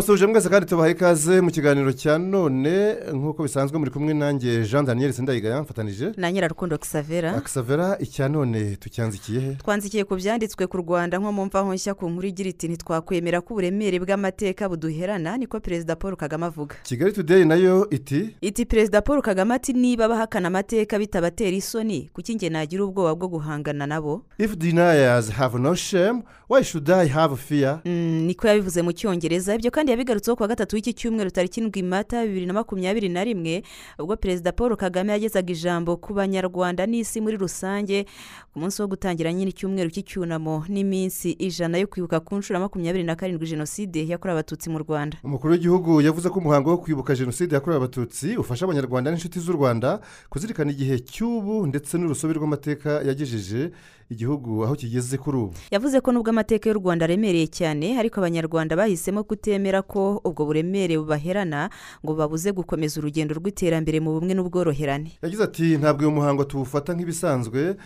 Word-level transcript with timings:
turabasuhuje 0.00 0.26
mwese 0.26 0.48
kandi 0.48 0.66
tubaha 0.66 0.88
ikaze 0.90 1.40
mu 1.40 1.50
kiganiro 1.50 1.92
cya 1.92 2.18
none 2.18 2.94
nk'uko 3.12 3.42
bisanzwe 3.42 3.78
muri 3.78 3.90
kumwe 3.90 4.14
nanjye 4.14 4.64
jean 4.64 4.84
daniel 4.84 5.12
sindayigaya 5.12 5.62
mfatanije. 5.62 6.12
Na 6.16 6.32
nyirarukundo 6.32 6.78
kisavera 6.78 7.36
akisavera 7.36 7.98
icya 8.00 8.28
none 8.28 8.76
tucyanzikiye 8.76 9.40
he? 9.40 9.54
Twanzikiye 9.54 10.04
ku 10.04 10.16
byanditswe 10.16 10.66
ku 10.66 10.76
rwanda 10.76 11.18
nko 11.18 11.32
mu 11.32 11.44
mvaho 11.46 11.74
nshya 11.74 11.94
ku 11.94 12.08
nkuru 12.10 12.26
igira 12.28 12.48
iti 12.50 12.68
ntitwakwemera 12.68 13.40
ko 13.40 13.54
uburemere 13.54 13.98
bw'amateka 14.00 14.68
buduherana 14.68 15.36
niko 15.36 15.60
perezida 15.60 15.96
paul 15.96 16.16
kagame 16.16 16.46
avuga. 16.46 16.76
Kigali 16.82 17.12
today 17.12 17.44
na 17.44 17.54
yo 17.54 17.86
iti 17.90 18.36
iti 18.40 18.64
perezida 18.64 19.02
paul 19.02 19.20
kagame 19.22 19.54
ati 19.54 19.72
niba 19.72 20.08
bahakana 20.08 20.48
amateka 20.48 20.98
bitabatera 20.98 21.56
isoni 21.56 22.08
kuki 22.12 22.34
njye 22.34 22.48
nagira 22.48 22.84
ubwoba 22.84 23.14
bwo 23.14 23.28
guhangana 23.28 23.86
nabo? 23.86 24.24
If 24.38 24.56
deniers 24.56 25.28
have 25.30 25.58
no 25.58 25.74
shame 25.74 26.22
why 26.48 26.62
should 26.64 26.88
i 26.90 27.06
have 27.08 27.36
fear? 27.36 27.80
Mm, 27.84 28.24
niko 28.26 28.48
yabivuze 28.48 28.82
mu 28.82 28.92
cyongereza. 28.92 29.54
Ibyo 29.54 29.70
kandi 29.70 29.89
yabigarutseho 29.90 30.36
kuwa 30.36 30.48
gatatu 30.48 30.76
w'iki 30.76 30.92
cyumweru 30.94 31.30
tariki 31.30 31.60
indwi 31.60 31.82
mata 31.82 32.26
bibiri 32.26 32.46
na 32.46 32.52
makumyabiri 32.52 33.08
na 33.08 33.24
rimwe 33.24 33.62
ubwo 33.98 34.16
perezida 34.16 34.52
paul 34.52 34.76
kagame 34.76 35.12
yagezaga 35.12 35.52
ijambo 35.52 35.96
ku 35.96 36.14
banyarwanda 36.14 36.86
n'isi 36.86 37.20
muri 37.20 37.36
rusange 37.36 38.06
ku 38.52 38.58
munsi 38.60 38.82
wo 38.82 38.88
gutangira 38.88 39.32
nyine 39.32 39.50
icyumweru 39.50 39.90
cy'icyunamo 39.90 40.64
n'iminsi 40.68 41.30
ijana 41.38 41.78
yo 41.78 41.86
kwibuka 41.86 42.20
ku 42.20 42.36
nshuro 42.38 42.56
ya 42.58 42.64
makumyabiri 42.64 43.04
na 43.04 43.16
karindwi 43.16 43.46
jenoside 43.46 44.06
yakorewe 44.08 44.38
abatutsi 44.38 44.70
mu 44.70 44.78
rwanda. 44.78 45.16
Umukuru 45.24 45.52
w'igihugu 45.52 46.00
yavuze 46.02 46.28
ko 46.30 46.38
umuhango 46.38 46.70
wo 46.70 46.78
kwibuka 46.78 47.14
jenoside 47.14 47.54
yakorewe 47.54 47.76
abatutsi 47.76 48.36
ufasha 48.36 48.64
abanyarwanda 48.64 49.10
n'inshuti 49.10 49.40
z'u 49.40 49.52
rwanda 49.52 50.00
kuzirikana 50.30 50.70
igihe 50.70 50.98
cy'ubu 50.98 51.66
ndetse 51.66 51.98
n'urusobe 51.98 52.34
rw'amateka 52.34 53.02
yagejeje 53.06 53.70
igihugu 54.10 54.64
aho 54.64 54.74
kigeze 54.74 55.16
kuri 55.18 55.36
ubu. 55.38 55.54
Yavuze 55.70 56.00
ko 56.00 56.12
nubwo 56.12 56.30
amateka 56.30 56.68
y'u 56.70 56.78
rwanda 56.82 57.04
aremereye 57.06 57.46
cyane 57.46 57.98
ariko 57.98 58.20
abanyarwanda 58.20 58.76
bahisemo 58.76 59.22
kutemera 59.24 59.82
ko 59.82 60.20
ubwo 60.24 60.44
buremere 60.44 60.98
bubaherana 60.98 61.70
ngo 62.04 62.14
babuze 62.14 62.52
gukomeza 62.52 62.98
urugendo 63.00 63.34
rw'iterambere 63.38 64.00
mu 64.00 64.10
bumwe 64.18 64.34
n'ubworoherane. 64.34 65.10
Yagize 65.22 65.42
ati 65.44 65.76
ntabwo 65.78 66.02
uyu 66.02 66.10
muhango 66.10 66.44
tuwufata 66.44 66.90
nk'ibisanzwe 66.94 67.76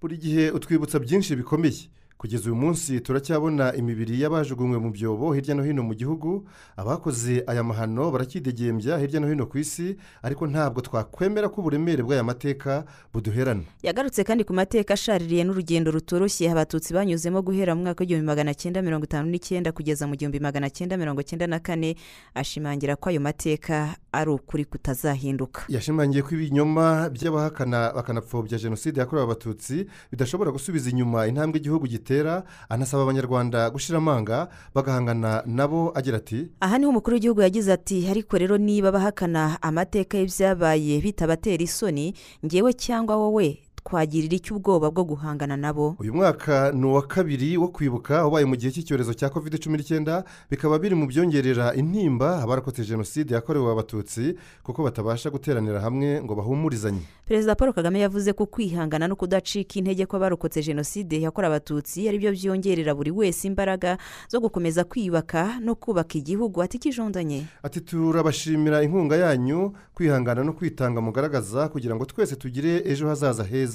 buri 0.00 0.16
gihe 0.16 0.50
utwibutsa 0.50 0.98
byinshi 0.98 1.36
bikomeye. 1.36 1.88
Kugeza 2.24 2.44
uyu 2.46 2.56
munsi 2.56 3.00
turacyabona 3.00 3.74
imibiri 3.76 4.16
y'abajugunywe 4.20 4.78
mu 4.80 4.90
byobo 4.96 5.34
hirya 5.36 5.54
no 5.54 5.62
hino 5.62 5.82
mu 5.82 5.92
gihugu. 5.94 6.48
Abakoze 6.76 7.44
aya 7.46 7.62
mahano 7.62 8.10
barakidegembya 8.10 8.96
hirya 8.98 9.20
no 9.20 9.28
hino 9.28 9.44
ku 9.46 9.58
isi 9.58 9.96
ariko 10.22 10.46
ntabwo 10.48 10.80
twakwemera 10.80 11.48
ko 11.52 11.60
uburemere 11.60 12.00
bw'aya 12.02 12.24
mateka 12.24 12.84
buduherana. 13.12 13.68
Yagarutse 13.84 14.24
kandi 14.24 14.44
ku 14.48 14.56
mateka 14.56 14.94
ashaririye 14.96 15.44
n'urugendo 15.44 15.90
rutoroshye 15.92 16.48
abatutsi 16.48 16.96
banyuzemo 16.96 17.44
guhera 17.44 17.76
mu 17.76 17.82
mwaka 17.84 18.00
w'igihumbi 18.00 18.24
magana 18.26 18.54
cyenda 18.56 18.80
mirongo 18.80 19.04
itanu 19.04 19.28
n'icyenda 19.28 19.72
kugeza 19.76 20.08
mu 20.08 20.16
gihumbi 20.16 20.40
magana 20.40 20.72
cyenda 20.72 20.96
mirongo 20.96 21.20
cyenda 21.20 21.44
na 21.46 21.60
kane 21.60 22.00
ashimangira 22.34 22.96
ko 22.96 23.12
ayo 23.12 23.20
mateka 23.20 24.00
ari 24.12 24.30
ukuri 24.32 24.64
kutazahinduka. 24.64 25.68
Yashimangiye 25.68 26.24
ko 26.24 26.32
ibinyoma 26.40 27.12
by'abahakana 27.12 27.92
bakanapfobya 27.92 28.56
jenoside 28.58 28.96
yakorewe 28.96 29.24
abatutsi 29.28 29.84
bidashobora 30.08 30.48
gusubiza 30.56 30.88
inyuma 30.88 31.26
intambwe 31.28 31.60
igihugu 31.60 31.84
gitera 32.14 32.44
anasaba 32.68 33.02
abanyarwanda 33.02 33.70
gushyira 33.70 33.98
amanga 33.98 34.48
bagahangana 34.74 35.42
nabo 35.46 35.90
agira 35.94 36.16
ati 36.16 36.46
aha 36.60 36.78
ni 36.78 36.84
ho 36.84 36.90
umukuru 36.90 37.14
w'igihugu 37.14 37.42
yagize 37.42 37.72
ati 37.72 38.06
ariko 38.08 38.38
rero 38.38 38.56
niba 38.58 38.92
bahakana 38.92 39.58
amateka 39.62 40.18
y'ibyabaye 40.18 41.00
bitabatera 41.02 41.62
isoni 41.62 42.14
ngewe 42.46 42.72
cyangwa 42.72 43.16
wowe 43.16 43.58
twagirira 43.88 44.34
icyo 44.36 44.56
ubwoba 44.56 44.90
bwo 44.90 45.04
guhangana 45.04 45.56
nabo? 45.56 45.96
Uyu 46.00 46.14
mwaka 46.14 46.72
ni 46.72 46.86
uwa 46.86 47.02
kabiri 47.02 47.56
wo 47.56 47.68
kwibuka 47.68 48.24
wabaye 48.24 48.44
mu 48.48 48.56
gihe 48.56 48.72
cy'icyorezo 48.72 49.12
cya 49.14 49.28
covid 49.28 49.60
cumi 49.60 49.76
n'icyenda 49.78 50.24
bikaba 50.50 50.78
biri 50.80 50.94
mu 50.96 51.04
byongerera 51.06 51.74
intimba 51.76 52.40
abarokotse 52.42 52.80
jenoside 52.84 53.34
yakorewe 53.36 53.68
abatutsi 53.72 54.34
kuko 54.64 54.82
batabasha 54.88 55.28
guteranira 55.30 55.80
hamwe 55.84 56.22
ngo 56.24 56.32
bahumurizanye. 56.34 57.04
Perezida 57.28 57.54
paul 57.54 57.72
kagame 57.76 58.00
yavuze 58.00 58.32
ko 58.32 58.46
kwihangana 58.48 59.04
no 59.08 59.16
kudacika 59.16 59.76
intege 59.78 60.06
kw'abarokotse 60.08 60.62
jenoside 60.64 61.20
yakorewe 61.20 61.52
abatutsi 61.52 62.08
ari 62.08 62.18
byo 62.18 62.32
byongerera 62.32 62.94
buri 62.96 63.10
wese 63.12 63.44
imbaraga 63.48 63.98
zo 64.32 64.40
gukomeza 64.40 64.84
kwiyubaka 64.88 65.60
no 65.60 65.74
kubaka 65.76 66.16
igihugu. 66.18 66.62
Ati 66.64 66.78
kijondanye. 66.80 67.44
Ati 67.62 67.80
turabashimira 67.80 68.80
inkunga 68.82 69.16
yanyu 69.16 69.72
kwihangana 69.94 70.40
no 70.44 70.52
kwitanga 70.56 71.00
mugaragaza 71.04 71.68
kugira 71.68 71.94
ngo 71.94 72.04
twese 72.04 72.36
tugire 72.36 72.80
ejo 72.88 73.08
hazaza 73.08 73.44
heza. 73.44 73.73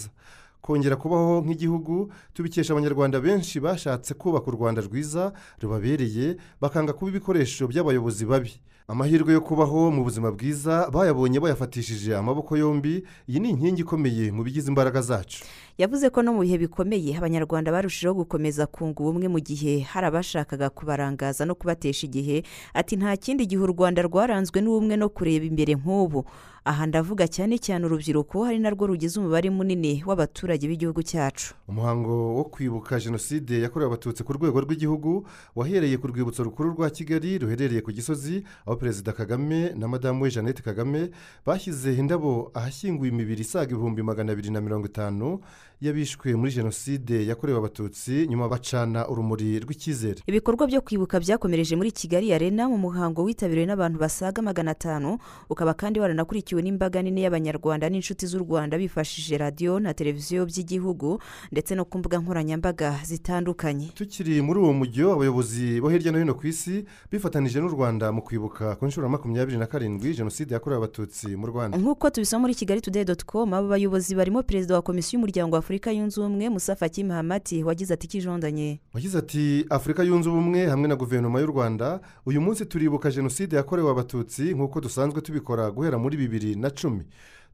Kongera 0.62 0.96
kubaho 0.96 1.42
nk'igihugu 1.46 2.12
tubikesha 2.34 2.74
abanyarwanda 2.74 3.20
benshi 3.20 3.60
bashatse 3.60 4.14
kubaka 4.14 4.48
u 4.48 4.56
rwanda 4.56 4.82
rwiza 4.82 5.34
rubabereye 5.62 6.38
bakanga 6.62 6.94
kuba 6.94 7.10
ibikoresho 7.12 7.68
by'abayobozi 7.68 8.26
babi. 8.26 8.54
Amahirwe 8.90 9.34
yo 9.34 9.42
kubaho 9.42 9.92
mu 9.92 10.02
buzima 10.04 10.32
bwiza 10.32 10.90
bayabonye 10.90 11.40
bayafatishije 11.40 12.18
amaboko 12.18 12.58
yombi 12.58 13.06
iyi 13.30 13.40
ni 13.40 13.50
inkingi 13.54 13.82
ikomeye 13.86 14.32
mu 14.32 14.42
bigize 14.44 14.68
imbaraga 14.70 15.02
zacu. 15.02 15.46
Yavuze 15.80 16.10
ko 16.12 16.20
no 16.22 16.36
mu 16.36 16.44
bihe 16.44 16.58
bikomeye 16.68 17.16
abanyarwanda 17.18 17.72
barushijeho 17.72 18.14
gukomeza 18.28 18.68
kunga 18.68 19.00
ubumwe 19.00 19.28
mu 19.32 19.40
gihe 19.40 19.80
hari 19.80 20.08
abashakaga 20.12 20.68
kubarangaza 20.70 21.48
no 21.48 21.56
kubatesha 21.56 22.04
igihe 22.12 22.44
ati 22.76 23.00
nta 23.00 23.16
kindi 23.16 23.48
gihe 23.48 23.64
u 23.64 23.72
rwanda 23.72 24.04
rwaranzwe 24.04 24.60
n'ubumwe 24.62 24.96
no 25.00 25.08
kureba 25.10 25.46
imbere 25.48 25.74
nk'ubu. 25.80 26.26
Aha 26.66 26.86
ndavuga 26.86 27.24
cyane 27.28 27.56
cyane 27.58 27.86
urubyiruko 27.88 28.44
ari 28.46 28.60
narwo 28.60 28.88
rugize 28.92 29.16
umubare 29.20 29.50
munini 29.50 30.04
w'abaturage 30.06 30.68
b'igihugu 30.68 31.02
cyacu. 31.04 31.56
Umuhango 31.72 32.36
wo 32.36 32.44
kwibuka 32.44 33.00
jenoside 33.00 33.64
yakorewe 33.64 33.88
abatutsi 33.90 34.22
ku 34.28 34.34
rwego 34.36 34.60
rw'igihugu 34.62 35.24
wahereye 35.56 35.98
ku 35.98 36.08
rwibutso 36.12 36.44
rukuru 36.44 36.76
rwa 36.76 36.90
kigali 36.92 37.40
ruherereye 37.40 37.82
ku 37.82 37.92
gisozi 37.96 38.44
aho 38.68 38.76
perezida 38.76 39.16
kagame 39.16 39.72
na 39.80 39.88
madamu 39.88 40.24
we 40.24 40.30
jeannette 40.30 40.62
kagame 40.62 41.10
bashyize 41.48 41.96
indabo 41.96 42.52
ahashyinguye 42.54 43.10
imibiri 43.12 43.42
isaga 43.42 43.72
ibihumbi 43.74 44.04
magana 44.04 44.32
abiri 44.36 44.52
na 44.52 44.62
mirongo 44.62 44.86
itanu 44.92 45.40
y'abishwe 45.82 46.36
muri 46.36 46.52
jenoside 46.52 47.26
yakorewe 47.28 47.58
abatutsi 47.60 48.28
nyuma 48.28 48.50
bacana 48.50 49.08
urumuri 49.08 49.60
rw'icyizere. 49.60 50.20
Ibikorwa 50.28 50.68
byo 50.68 50.82
kwibuka 50.82 51.20
byakomereje 51.20 51.76
muri 51.76 51.92
kigali 51.92 52.34
arena 52.34 52.68
mu 52.70 52.78
muhango 52.78 53.24
witabiriwe 53.24 53.66
n'abantu 53.66 54.00
basaga 54.00 54.42
magana 54.42 54.72
atanu 54.72 55.18
ukaba 55.50 55.74
kandi 55.74 56.00
waranakurikiwe 56.00 56.62
n'imbaga 56.62 57.02
nini 57.02 57.24
y'abanyarwanda 57.24 57.90
n'inshuti 57.90 58.28
z'u 58.28 58.40
rwanda 58.44 58.78
bifashishije 58.78 59.38
radiyo 59.38 59.80
na 59.80 59.94
televiziyo 59.94 60.46
by'igihugu 60.46 61.22
ndetse 61.52 61.76
no 61.76 61.86
ku 61.86 61.98
mbuga 62.00 62.20
nkoranyambaga 62.20 63.00
zitandukanye. 63.06 63.88
Tukiri 63.96 64.42
muri 64.42 64.60
uwo 64.60 64.74
mujyo 64.74 65.14
abayobozi 65.14 65.80
bo 65.82 65.90
hirya 65.90 66.12
no 66.12 66.20
hino 66.20 66.34
ku 66.36 66.48
isi 66.48 66.84
bifatanije 67.12 67.60
n'u 67.62 67.72
rwanda 67.72 68.12
mu 68.12 68.22
kwibuka 68.22 68.76
ku 68.76 68.86
nshuro 68.86 69.08
ya 69.08 69.12
makumyabiri 69.12 69.58
na 69.58 69.66
karindwi 69.66 70.14
jenoside 70.14 70.54
yakorewe 70.54 70.78
abatutsi 70.84 71.36
mu 71.40 71.48
rwanda. 71.48 71.78
Nk'uko 71.78 72.10
tubisoma 72.10 72.42
muri 72.42 72.56
kigali 72.56 72.82
today 72.82 73.06
doti 73.06 73.24
komu 73.26 73.56
aba 73.56 73.68
bayobozi 73.68 74.16
barimo 74.16 74.44
perezida 74.44 74.76
wa 74.76 74.82
komisiyo 74.82 75.16
y'umuryango 75.20 75.56
wa 75.56 75.62
afurika 75.70 75.92
yunze 75.92 76.20
ubumwe 76.22 76.50
musa 76.50 76.76
faki 76.76 77.04
mahamati 77.04 77.64
wagize 77.64 77.94
ati 77.94 78.08
kijondanye 78.08 78.80
wagize 78.94 79.18
ati 79.18 79.66
afurika 79.70 80.04
yunze 80.04 80.30
ubumwe 80.30 80.66
hamwe 80.68 80.88
na 80.88 80.96
guverinoma 80.96 81.40
y'u 81.40 81.46
rwanda 81.48 82.00
uyu 82.26 82.42
munsi 82.42 82.66
turibuka 82.66 83.12
jenoside 83.12 83.56
yakorewe 83.56 83.92
abatutsi 83.92 84.42
nk'uko 84.54 84.82
dusanzwe 84.82 85.22
tubikora 85.22 85.72
guhera 85.72 85.98
muri 85.98 86.18
bibiri 86.18 86.56
na 86.56 86.70
cumi. 86.70 87.04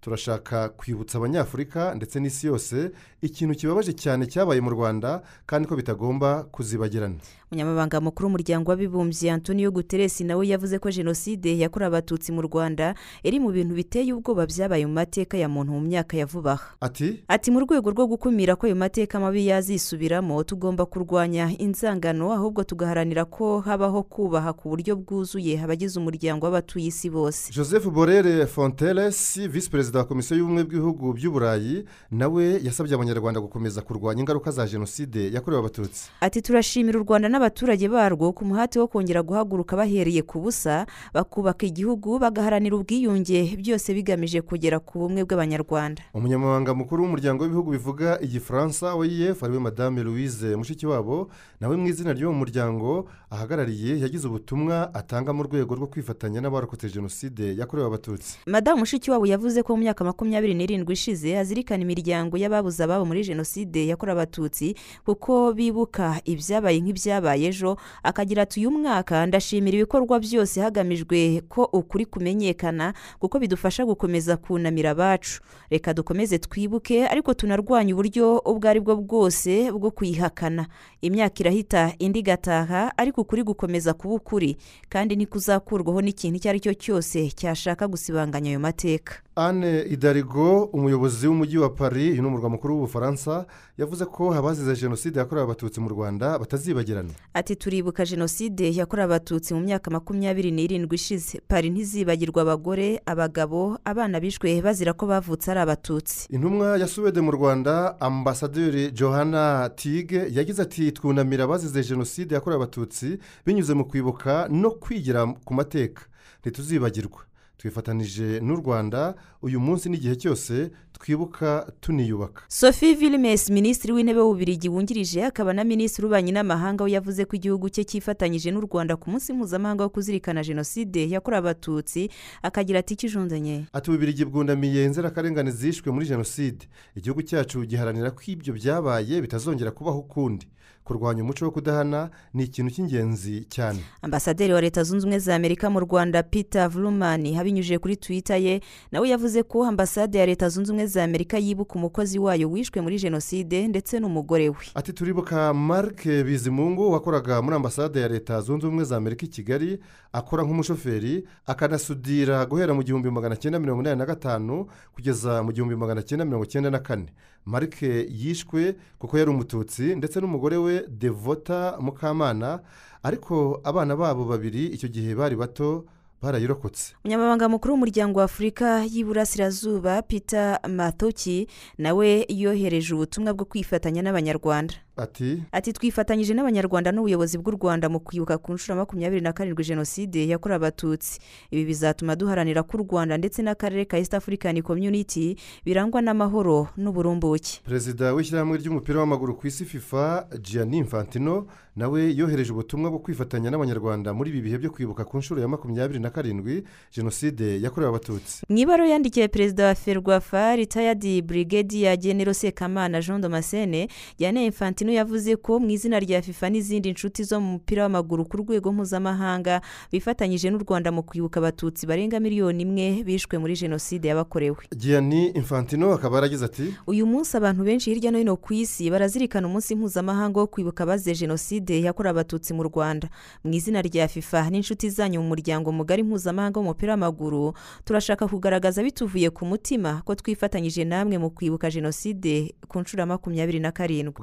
Turashaka 0.02 0.70
kwibutsa 0.70 1.18
abanyafurika 1.18 1.96
ndetse 1.96 2.20
n'isi 2.20 2.48
yose 2.48 2.92
ikintu 3.22 3.56
kibabaje 3.56 3.94
cyane 3.94 4.28
cyabaye 4.28 4.62
mu 4.62 4.70
rwanda 4.70 5.22
kandi 5.46 5.68
ko 5.68 5.76
bitagomba 5.76 6.44
kuzibagirana. 6.44 7.16
Umunyamabanga 7.52 8.02
mukuru 8.02 8.26
w'umuryango 8.28 8.72
w'abibumbye 8.72 9.32
antonio 9.32 9.72
guterres 9.72 10.22
nawe 10.22 10.48
yavuze 10.48 10.80
ko 10.80 10.90
jenoside 10.92 11.60
yakorewe 11.60 11.88
abatutsi 11.88 12.32
mu 12.32 12.42
rwanda 12.42 12.96
iri 13.24 13.40
mu 13.40 13.52
bintu 13.52 13.76
biteye 13.76 14.14
ubwoba 14.14 14.46
byabaye 14.46 14.86
mu 14.86 14.94
mateka 14.94 15.38
ya 15.38 15.50
muntu 15.50 15.72
mu 15.72 15.82
myaka 15.82 16.18
ya 16.18 16.26
vuba 16.26 16.52
aha. 16.54 16.74
Ati? 16.82 17.24
Ati 17.28 17.52
mu 17.52 17.60
rwego 17.60 17.92
rwo 17.92 18.08
gukumira 18.08 18.56
ko 18.56 18.66
ayo 18.68 18.76
mateka 18.76 19.20
mabi 19.20 19.48
yazisubiramo 19.48 20.44
tugomba 20.44 20.86
kurwanya 20.86 21.52
inzangano 21.58 22.34
ahubwo 22.34 22.64
tugaharanira 22.64 23.26
ko 23.26 23.60
habaho 23.62 24.04
kubaha 24.04 24.54
ku 24.54 24.70
buryo 24.70 24.96
bwuzuye 24.96 25.62
abagize 25.62 26.00
umuryango 26.00 26.46
w'abatuye 26.50 26.88
isi 26.90 27.10
bose. 27.10 27.54
Joseph 27.54 27.86
borere 27.88 28.46
fonteres 28.48 29.40
visi 29.50 29.70
perezida 29.70 30.00
wa 30.00 30.06
komisiyo 30.06 30.38
y'ubumwe 30.40 30.64
bw'ibihugu 30.64 31.14
by'uburayi 31.14 31.86
nawe 32.12 32.60
yasabye 32.64 32.96
abanyarwanda 32.96 33.40
gukomeza 33.40 33.82
kurwanya 33.82 34.20
ingaruka 34.26 34.52
za 34.52 34.66
jenoside 34.68 35.30
yakorewe 35.34 35.60
abatutsi. 35.60 36.10
Ati 36.22 36.42
turashimira 36.42 37.00
u 37.00 37.04
rwanda 37.04 37.30
n'abaturage 37.36 37.88
barwo 37.92 38.32
ku 38.32 38.46
muhati 38.48 38.80
wo 38.80 38.88
kongera 38.88 39.20
guhaguruka 39.20 39.76
bahereye 39.76 40.24
ku 40.24 40.40
busa 40.40 40.88
bakubaka 41.14 41.66
igihugu 41.68 42.16
bagaharanira 42.20 42.80
ubwiyunge 42.80 43.60
byose 43.60 43.92
bigamije 43.92 44.40
kugera 44.40 44.80
ku 44.80 45.00
bumwe 45.04 45.28
bw'abanyarwanda. 45.28 46.00
Umunyamabanga 46.16 46.72
mukuru 46.72 47.04
w'umuryango 47.04 47.44
w'ibihugu 47.44 47.72
bivuga 47.76 48.16
igifaransa 48.24 48.96
oef 48.96 49.44
ari 49.44 49.54
we 49.54 49.60
madame 49.60 50.00
louise 50.04 50.56
mushikiwabo 50.56 51.28
nawe 51.60 51.76
mu 51.76 51.88
izina 51.92 52.16
ry'uwo 52.16 52.32
muryango 52.32 53.12
ahagarariye 53.28 54.00
yagize 54.00 54.28
ubutumwa 54.32 54.96
atanga 54.96 55.36
mu 55.36 55.44
rwego 55.44 55.76
rwo 55.76 55.88
kwifatanya 55.92 56.40
n'abarokotse 56.40 56.88
jenoside 56.88 57.52
yakorewe 57.60 57.88
abatutsi. 57.88 58.40
Madamu 58.48 58.80
mushikiwabo 58.88 59.28
yavuze 59.28 59.60
ko 59.60 59.76
mu 59.76 59.84
myaka 59.84 60.08
makumyabiri 60.08 60.56
n'irindwi 60.56 60.94
ishize 60.96 61.36
azirikana 61.36 61.84
imiryango 61.84 62.40
y'ababuze 62.40 62.80
ababo 62.80 63.04
muri 63.04 63.28
jenoside 63.28 63.84
yakorewe 63.92 64.16
abatutsi 64.24 64.72
kuko 65.04 65.52
bibuka 65.52 66.24
ibyabaye 66.24 66.80
nk'ibyabaye 66.80 67.24
ejo. 67.34 67.78
Akagira 68.04 68.42
ati 68.46 68.60
uyu 68.62 68.72
mwaka 68.72 69.26
ndashimira 69.26 69.78
ibikorwa 69.78 70.20
byose 70.22 70.62
hagamijwe 70.62 71.42
ko 71.50 71.64
ukuri 71.74 72.06
kumenyekana 72.06 72.94
kuko 73.20 73.40
bidufasha 73.42 73.86
gukomeza 73.86 74.38
kunamira 74.38 74.90
abacu. 74.94 75.42
Reka 75.70 75.94
dukomeze 75.94 76.38
twibuke 76.40 77.08
ariko 77.10 77.34
tunarwanye 77.34 77.94
uburyo 77.98 78.38
ubwo 78.46 78.70
ari 78.70 78.80
bwo 78.80 78.96
bwose 79.02 79.72
bwo 79.72 79.92
kuyihakana 79.92 80.68
imyaka 81.02 81.40
irahita 81.42 81.94
indi 82.00 82.20
igataha 82.20 82.94
ariko 82.98 83.22
ukuri 83.22 83.44
gukomeza 83.44 83.94
kuba 83.94 84.14
ukuri. 84.22 84.58
Kandi 84.90 85.16
ntikuzakurwaho 85.16 86.02
n'ikintu 86.02 86.38
icyo 86.38 86.50
ari 86.50 86.60
cyo 86.60 86.74
cyose 86.74 87.32
cyashaka 87.32 87.88
gusibanganya 87.88 88.50
ayo 88.54 88.60
mateka. 88.60 89.25
Anne 89.36 89.82
idarigo 89.82 90.64
umuyobozi 90.64 91.28
w'umujyi 91.28 91.58
wa 91.58 91.70
paris 91.70 92.12
uyu 92.14 92.22
ni 92.22 92.28
umurwa 92.28 92.50
mukuru 92.50 92.74
w'ubufaransa 92.76 93.46
yavuze 93.78 94.06
ko 94.06 94.34
abazize 94.34 94.76
jenoside 94.76 95.20
yakorewe 95.20 95.44
abatutsi 95.46 95.80
mu 95.82 95.90
rwanda 95.90 96.40
batazibagirana. 96.40 97.10
Ati 97.34 97.56
turibuka 97.56 98.06
jenoside 98.06 98.76
yakorewe 98.76 99.06
abatutsi 99.06 99.54
mu 99.54 99.60
myaka 99.60 99.92
makumyabiri 99.92 100.52
n'irindwi 100.52 100.96
ishize. 100.96 101.42
Pari 101.48 101.70
ntizibagirwa 101.70 102.42
abagore 102.42 103.02
abagabo 103.06 103.78
abana 103.86 104.20
bishwe 104.20 104.62
bazira 104.62 104.94
ko 104.94 105.06
bavutse 105.06 105.52
ari 105.52 105.60
abatutsi. 105.60 106.28
Intumwa 106.32 106.78
ya 106.78 106.88
suwede 106.88 107.22
mu 107.22 107.32
rwanda 107.32 108.00
ambasaderi 108.00 108.92
johanna 108.92 109.70
tige 109.76 110.28
yagize 110.32 110.62
ati 110.62 110.92
twunamira 110.92 111.44
abazize 111.44 111.84
jenoside 111.84 112.36
yakorewe 112.36 112.64
abatutsi 112.64 113.20
binyuze 113.46 113.74
mu 113.74 113.86
kwibuka 113.86 114.48
no 114.52 114.72
kwigira 114.72 115.28
ku 115.46 115.54
mateka. 115.54 116.02
Ntituzibagirwa 116.42 117.20
twifatanije 117.58 118.40
n'u 118.42 118.56
rwanda 118.56 119.16
uyu 119.42 119.60
munsi 119.60 119.90
n'igihe 119.90 120.16
cyose 120.16 120.72
twibuka 120.94 121.72
tuniyubaka. 121.82 122.42
Sophie 122.48 122.94
vilmes 122.96 123.50
minisitiri 123.50 123.94
w'intebe 123.94 124.20
w'ububirigi 124.20 124.70
wungirije 124.70 125.26
akaba 125.26 125.54
na 125.54 125.64
minisitiri 125.64 126.06
w'ububanyi 126.06 126.32
n'amahanga 126.32 126.84
we 126.84 126.92
yavuze 126.92 127.26
ko 127.26 127.36
igihugu 127.36 127.70
cye 127.70 127.84
cyifatanyije 127.84 128.52
n'u 128.52 128.62
rwanda 128.62 128.96
ku 128.96 129.10
munsi 129.10 129.34
mpuzamahanga 129.34 129.84
wo 129.84 129.90
kuzirikana 129.90 130.44
jenoside 130.44 131.10
yakorewe 131.10 131.40
abatutsi 131.40 132.10
akagira 132.42 132.80
ati 132.80 132.94
ikijunzanye 132.94 133.66
ati 133.74 133.90
ububirigi 133.92 134.26
bwunamiye 134.26 134.86
inzirakarengane 134.86 135.52
zishwe 135.52 135.92
muri 135.92 136.06
jenoside. 136.08 136.68
Igihugu 136.96 137.22
cyacu 137.22 137.66
giharanira 137.66 138.12
ko 138.12 138.22
ibyo 138.28 138.54
byabaye 138.54 139.22
bitazongera 139.22 139.72
kubaho 139.72 140.00
ukundi. 140.00 140.48
Kurwanya 140.86 141.24
umuco 141.24 141.46
wo 141.46 141.52
kudahana 141.52 142.10
ni 142.34 142.44
ikintu 142.44 142.72
cy'ingenzi 142.72 143.46
cyane. 143.50 143.80
Ambasaderi 144.02 144.54
wa 144.54 144.62
leta 144.62 144.84
zunze 144.84 145.06
ubumwe 145.06 145.20
za 145.20 145.36
amerika 145.36 145.70
mu 145.70 145.80
rwanda 145.80 146.24
peter 146.24 146.70
vurumani 146.70 147.34
habinyujije 147.46 147.78
kuri 147.80 147.96
twita 147.96 148.38
ye 148.38 148.62
nawe 148.92 149.10
yavuze 149.10 149.44
ko 149.44 149.66
ambasade 149.66 150.18
ya 150.18 150.26
leta 150.26 150.50
zunze 150.50 150.72
ubumwe 150.72 150.88
za 150.88 151.04
amerika 151.04 151.38
yibuka 151.38 151.76
umukozi 151.76 152.20
wayo 152.20 152.50
wishwe 152.52 152.82
muri 152.82 152.98
jenoside 153.00 153.68
ndetse 153.68 154.00
n'umugore 154.00 154.50
we. 154.50 154.56
Ati 154.76 154.94
turibuka 154.94 155.54
marike 155.54 156.24
bizimungu 156.24 156.92
wakoraga 156.92 157.42
muri 157.42 157.56
ambasade 157.56 158.00
ya 158.02 158.08
leta 158.08 158.42
zunze 158.42 158.68
ubumwe 158.68 158.84
za 158.86 158.98
amerika 158.98 159.26
i 159.26 159.30
kigali 159.30 159.80
akora 160.14 160.44
nk'umushoferi 160.44 161.24
akanasudira 161.46 162.46
guhera 162.46 162.74
mu 162.74 162.84
gihumbi 162.84 163.12
magana 163.12 163.36
cyenda 163.36 163.60
mirongo 163.60 163.82
inani 163.82 164.00
na 164.00 164.06
gatanu 164.06 164.66
kugeza 164.96 165.44
mu 165.44 165.52
gihumbi 165.54 165.76
magana 165.76 166.02
cyenda 166.02 166.26
mirongo 166.26 166.46
icyenda 166.46 166.70
na 166.70 166.80
kane. 166.80 167.14
Marike 167.46 168.08
yishwe 168.10 168.76
kuko 169.00 169.18
yari 169.18 169.30
umututsi 169.30 169.96
ndetse 169.96 170.20
n'umugore 170.22 170.58
we 170.58 170.84
devota 170.90 171.78
mukamana 171.80 172.60
ariko 173.04 173.62
abana 173.64 173.96
babo 173.96 174.26
babiri 174.26 174.66
icyo 174.66 174.90
gihe 174.90 175.16
bari 175.16 175.36
bato 175.36 175.86
barayirokotse. 176.22 176.94
Umunyamabanga 177.04 177.50
mukuru 177.50 177.74
w'umuryango 177.74 178.20
wa 178.20 178.26
afurika 178.26 178.84
y'iburasirazuba 178.86 180.02
peter 180.02 180.60
matoki 180.70 181.48
nawe 181.78 182.26
yohereje 182.30 182.94
ubutumwa 182.94 183.34
bwo 183.34 183.46
kwifatanya 183.46 184.02
n'abanyarwanda. 184.02 184.74
Ati? 184.98 185.44
Ati 185.52 185.74
twifatanyije 185.74 186.34
n'abanyarwanda 186.34 186.92
n'ubuyobozi 186.92 187.38
bw'u 187.38 187.52
rwanda 187.60 187.90
mu 187.90 188.00
kwibuka 188.00 188.38
ku 188.38 188.54
nshuro 188.54 188.76
makumyabiri 188.80 189.22
na 189.22 189.34
karindwi 189.34 189.64
jenoside 189.64 190.28
yakorewe 190.28 190.56
abatutsi. 190.56 191.20
Ibi 191.52 191.66
bizatuma 191.66 192.16
duharanira 192.16 192.64
ko 192.64 192.78
u 192.78 192.84
rwanda 192.88 193.18
ndetse 193.18 193.42
n'akarere 193.42 193.86
ka 193.86 193.98
east 193.98 194.14
african 194.14 194.62
community 194.62 195.36
birangwa 195.66 196.02
n'amahoro 196.02 196.68
n'uburumbuke. 196.78 197.60
Perezida 197.66 198.14
w'ishyirahamwe 198.14 198.58
ry'umupira 198.58 199.00
w'amaguru 199.00 199.36
ku 199.36 199.48
isi 199.48 199.66
fifa 199.66 200.28
gianni 200.42 200.78
infantino 200.78 201.48
nawe 201.76 202.16
yohereje 202.16 202.52
ubutumwa 202.52 202.90
bwo 202.90 203.00
kwifatanya 203.00 203.52
n'abanyarwanda 203.52 204.14
muri 204.16 204.30
ibi 204.32 204.42
bihe 204.42 204.58
byo 204.58 204.72
kwibuka 204.72 205.04
ku 205.06 205.18
nshuro 205.18 205.42
ya 205.42 205.48
makumyabiri 205.48 206.00
na 206.00 206.10
karindwi 206.10 206.64
jenoside 206.96 207.60
yakorewe 207.62 207.90
abatutsi. 207.90 208.48
Mu 208.50 208.58
ibaro 208.58 208.86
yandikiye 208.88 209.28
perezida 209.28 209.68
wa 209.68 209.76
ferwafa 209.76 210.56
ritayadi 210.56 211.22
brigadier 211.22 211.98
genero 211.98 212.34
sekamana 212.34 213.02
jean 213.02 213.22
damascene 213.22 213.88
gianni 214.18 214.46
infantino 214.46 214.85
yavuze 214.94 215.36
ko 215.36 215.60
mu 215.60 215.70
izina 215.70 216.00
rya 216.00 216.22
fifa 216.22 216.50
n'izindi 216.50 216.92
nshuti 216.92 217.24
zo 217.24 217.40
mu 217.42 217.52
mupira 217.52 217.84
w'amaguru 217.84 218.26
ku 218.26 218.38
rwego 218.38 218.72
mpuzamahanga 218.74 219.62
bifatanyije 219.92 220.50
n'u 220.50 220.58
rwanda 220.62 220.92
mu 220.92 221.04
kwibuka 221.04 221.40
abatutsi 221.40 221.88
barenga 221.88 222.20
miliyoni 222.20 222.62
imwe 222.64 223.04
bishwe 223.04 223.38
muri 223.38 223.54
jenoside 223.56 224.08
yabakorewe. 224.08 224.58
Gianni 224.78 225.28
infantino 225.28 225.94
akaba 225.94 226.16
yaragize 226.18 226.46
ati 226.46 226.74
uyu 226.88 227.06
munsi 227.06 227.38
abantu 227.38 227.64
benshi 227.64 227.90
hirya 227.94 228.12
no 228.12 228.18
hino 228.18 228.36
ku 228.36 228.54
isi 228.54 228.90
barazirikana 228.90 229.48
umunsi 229.48 229.76
mpuzamahanga 229.76 230.40
wo 230.40 230.48
kwibuka 230.48 230.84
abazize 230.84 231.14
jenoside 231.16 231.82
yakorewe 231.82 232.12
abatutsi 232.12 232.54
mu 232.54 232.64
rwanda. 232.64 233.10
Mu 233.44 233.54
izina 233.54 233.82
rya 233.82 234.08
fifa 234.08 234.50
n'inshuti 234.50 234.90
zanyu 234.90 235.22
mu 235.22 235.28
muryango 235.28 235.72
mugari 235.72 236.04
mpuzamahanga 236.04 236.60
w'umupira 236.60 236.94
w'amaguru 236.94 237.54
turashaka 237.86 238.28
kugaragaza 238.28 238.84
bituvuye 238.84 239.30
ku 239.30 239.46
mutima 239.46 240.02
ko 240.06 240.16
twifatanyije 240.16 240.84
namwe 240.86 241.18
mu 241.18 241.30
kwibuka 241.30 241.70
jenoside 241.72 242.56
ku 242.68 242.80
nshuro 242.80 243.02
ya 243.02 243.06
makumyabiri 243.08 243.60
na 243.60 243.72
karindwi. 243.72 244.22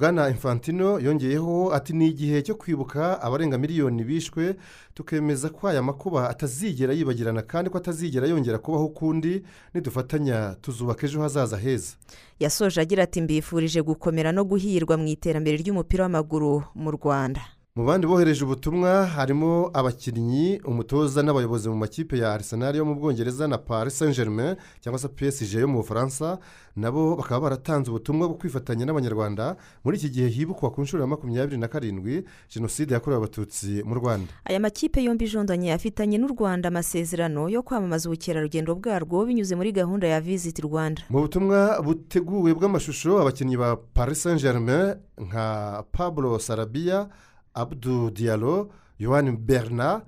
Infantino 0.57 0.99
yongeyeho 1.01 1.73
ati 1.75 1.93
ni 1.93 2.09
igihe 2.09 2.43
cyo 2.43 2.55
kwibuka 2.55 3.23
abarenga 3.23 3.59
miliyoni 3.59 4.05
bishwe 4.05 4.57
tukemeza 4.95 5.49
ko 5.49 5.69
aya 5.69 5.83
makuba 5.83 6.31
atazigera 6.31 6.93
yibagirana 6.95 7.43
kandi 7.43 7.71
ko 7.71 7.79
atazigera 7.79 8.27
yongera 8.27 8.59
kubaho 8.59 8.85
ukundi 8.85 9.43
nidufatanya 9.75 10.57
tuzubaka 10.61 11.07
ejo 11.07 11.23
hazaza 11.23 11.57
heza. 11.57 11.97
Yasoje 12.41 12.81
agira 12.81 13.03
ati 13.05 13.21
mbifurije 13.21 13.83
gukomera 13.83 14.33
no 14.33 14.45
guhirwa 14.45 14.97
mu 14.97 15.07
iterambere 15.09 15.57
ry'umupira 15.57 16.05
w'amaguru 16.05 16.63
mu 16.75 16.91
rwanda. 16.91 17.41
Mu 17.77 17.85
bandi 17.87 18.07
bohereje 18.07 18.45
ubutumwa 18.45 19.07
harimo 19.07 19.71
abakinnyi 19.75 20.61
umutoza 20.65 21.23
n'abayobozi 21.23 21.69
mu 21.69 21.77
makipe 21.77 22.19
ya 22.19 22.33
arisenali 22.33 22.79
yo 22.79 22.85
mu 22.85 22.95
bwongereza 22.95 23.49
na 23.49 23.59
paris 23.59 23.99
saint 23.99 24.17
germain 24.17 24.57
cyangwa 24.81 24.99
se 24.99 25.09
psg 25.09 25.55
yo 25.61 25.69
mu 25.69 25.79
bufaransa 25.81 26.39
nabo 26.77 27.17
bakaba 27.17 27.41
baratanze 27.41 27.89
ubutumwa 27.91 28.29
bwo 28.29 28.37
kwifatanya 28.37 28.85
n'abanyarwanda 28.85 29.57
muri 29.85 29.97
iki 29.97 30.11
gihe 30.11 30.29
hibukwa 30.29 30.71
ku 30.71 30.83
nshuro 30.83 31.01
ya 31.03 31.07
makumyabiri 31.07 31.57
na 31.59 31.69
karindwi 31.69 32.25
jenoside 32.55 32.93
yakorewe 32.95 33.19
abatutsi 33.25 33.83
mu 33.85 33.95
rwanda. 33.95 34.29
Aya 34.45 34.61
makipe 34.61 35.01
yombi 35.05 35.25
ijondanye 35.25 35.73
afitanye 35.73 36.19
n'u 36.19 36.29
rwanda 36.29 36.69
amasezerano 36.69 37.49
yo 37.49 37.63
kwamamaza 37.63 38.09
ubukerarugendo 38.09 38.75
bwarwo 38.75 39.25
binyuze 39.25 39.57
muri 39.57 39.73
gahunda 39.73 40.07
ya 40.09 40.21
visit 40.21 40.61
rwanda. 40.61 41.03
Mu 41.09 41.21
butumwa 41.25 41.81
buteguwe 41.81 42.53
bw'amashusho 42.55 43.17
abakinnyi 43.21 43.57
ba 43.57 43.77
paris 43.77 44.23
saint 44.23 44.41
germain 44.45 45.01
nka 45.17 45.85
pablo 45.93 46.39
sarabiya 46.39 47.09
abudu 47.55 48.11
diyalo 48.11 48.71
yohani 48.99 49.33
berna 49.37 50.03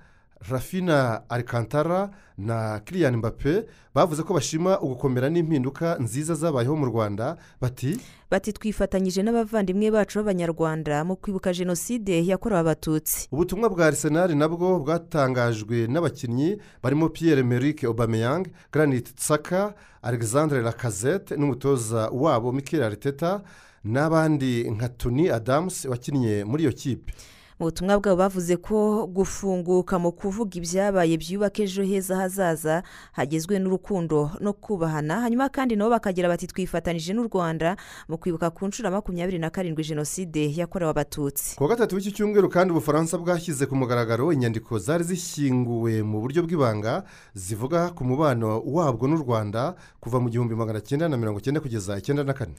rafina 0.50 1.22
arikantara 1.30 2.10
na 2.38 2.80
kiriyani 2.84 3.16
mbappe 3.16 3.64
bavuze 3.94 4.22
ko 4.22 4.34
bashima 4.34 4.80
ugukomera 4.80 5.30
n'impinduka 5.30 5.96
nziza 6.00 6.34
zabayeho 6.34 6.76
mu 6.76 6.86
rwanda. 6.86 7.36
Bati 7.60 7.96
bati 8.30 8.52
twifatanyije 8.52 9.22
n'abavandimwe 9.22 9.90
bacu 9.90 10.18
b'abanyarwanda 10.18 11.04
mu 11.04 11.16
kwibuka 11.16 11.52
jenoside 11.52 12.26
yakorewe 12.26 12.60
abatutsi. 12.60 13.28
Ubutumwa 13.32 13.68
bwa 13.68 13.86
arisenali 13.86 14.34
nabwo 14.34 14.78
bwatangajwe 14.78 15.86
n'abakinnyi 15.86 16.58
barimo 16.82 17.08
piyere 17.08 17.42
merike 17.42 17.86
obameyang 17.86 18.44
granite 18.72 19.12
tsaka 19.16 19.74
alexandre 20.02 20.62
lacazette 20.62 21.36
n'umutoza 21.36 22.08
wabo 22.12 22.52
mikel 22.52 22.82
ariteta 22.82 23.40
n'abandi 23.84 24.70
nka 24.70 24.88
toni 24.88 25.30
adamusi 25.30 25.88
wakinnye 25.88 26.44
muri 26.44 26.62
iyo 26.62 26.72
kipe. 26.72 27.12
Mu 27.58 27.66
butumwa 27.66 27.98
bwabo 27.98 28.16
bavuze 28.16 28.56
ko 28.56 29.06
gufunguka 29.06 29.98
mu 29.98 30.10
kuvuga 30.12 30.58
ibyabaye 30.58 31.14
byubaka 31.16 31.62
ejo 31.62 31.82
heza 31.86 32.16
hazaza 32.16 32.82
hagezwe 33.12 33.58
n'urukundo 33.58 34.30
no 34.40 34.52
kubahana. 34.52 35.20
Hanyuma 35.20 35.48
kandi 35.48 35.76
nabo 35.76 35.90
bakagira 35.90 36.28
bati 36.28 36.46
twifatanije 36.50 37.12
n'u 37.14 37.22
rwanda 37.30 37.76
mu 38.08 38.18
kwibuka 38.18 38.50
ku 38.50 38.66
nshuro 38.66 38.86
ya 38.86 38.92
makumyabiri 38.98 39.38
na 39.38 39.50
karindwi 39.50 39.84
jenoside 39.84 40.50
yakorewe 40.56 40.90
abatutsi. 40.90 41.56
Ku 41.56 41.62
wa 41.62 41.68
gatatu 41.70 41.94
w'iki 41.96 42.12
cyumweru 42.12 42.48
kandi 42.48 42.70
ubufaransa 42.74 43.18
bwashyize 43.18 43.66
ku 43.66 43.76
mugaragaro 43.76 44.32
inyandiko 44.32 44.78
zari 44.78 45.04
zishyinguwe 45.04 46.02
mu 46.02 46.20
buryo 46.20 46.42
bw'ibanga 46.42 47.04
zivuga 47.34 47.90
ku 47.94 48.04
mubano 48.04 48.60
wabwo 48.66 49.06
n'u 49.08 49.22
rwanda 49.22 49.74
kuva 50.02 50.18
mu 50.20 50.26
gihumbi 50.28 50.54
magana 50.58 50.80
cyenda 50.82 51.08
na 51.08 51.16
mirongo 51.16 51.38
cyenda 51.40 51.60
kugeza 51.62 51.98
icyenda 51.98 52.24
na 52.26 52.32
kane. 52.34 52.54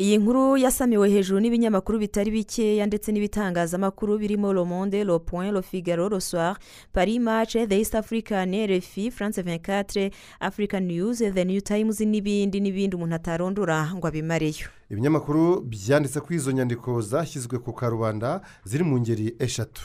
Iyi 0.00 0.18
nkuru 0.18 0.56
yasamiwe 0.56 1.10
hejuru 1.10 1.40
n'ibinyamakuru 1.40 1.98
bitari 2.00 2.30
bikeya 2.30 2.86
ndetse 2.86 3.12
n'ibitangazamakuru 3.12 4.18
birimo 4.38 4.52
le 4.52 4.64
monde 4.64 5.04
le 5.04 5.18
point 5.18 5.50
le 5.52 5.62
figaro 5.62 6.08
le 6.08 6.20
soir 6.20 6.58
paris 6.92 7.18
match 7.18 7.52
the 7.68 7.72
east 7.78 7.94
african 7.94 8.54
rfi 8.54 9.10
france 9.10 9.38
24 9.42 10.10
african 10.40 10.80
news 10.86 11.18
the 11.18 11.44
new 11.44 11.60
times 11.60 12.00
n'ibindi 12.00 12.60
n'ibindi. 12.60 12.96
Umuntu 12.96 13.14
atarondora 13.14 13.94
ngo 13.94 14.06
abimareyo. 14.06 14.68
Ibinyamakuru 14.90 15.60
byanditse 15.60 16.20
ko 16.20 16.34
izo 16.34 16.52
nyandiko 16.52 17.00
zashyizwe 17.00 17.58
ku 17.58 17.72
karubanda 17.72 18.40
ziri 18.64 18.84
mu 18.84 18.98
ngeri 19.00 19.34
eshatu. 19.38 19.82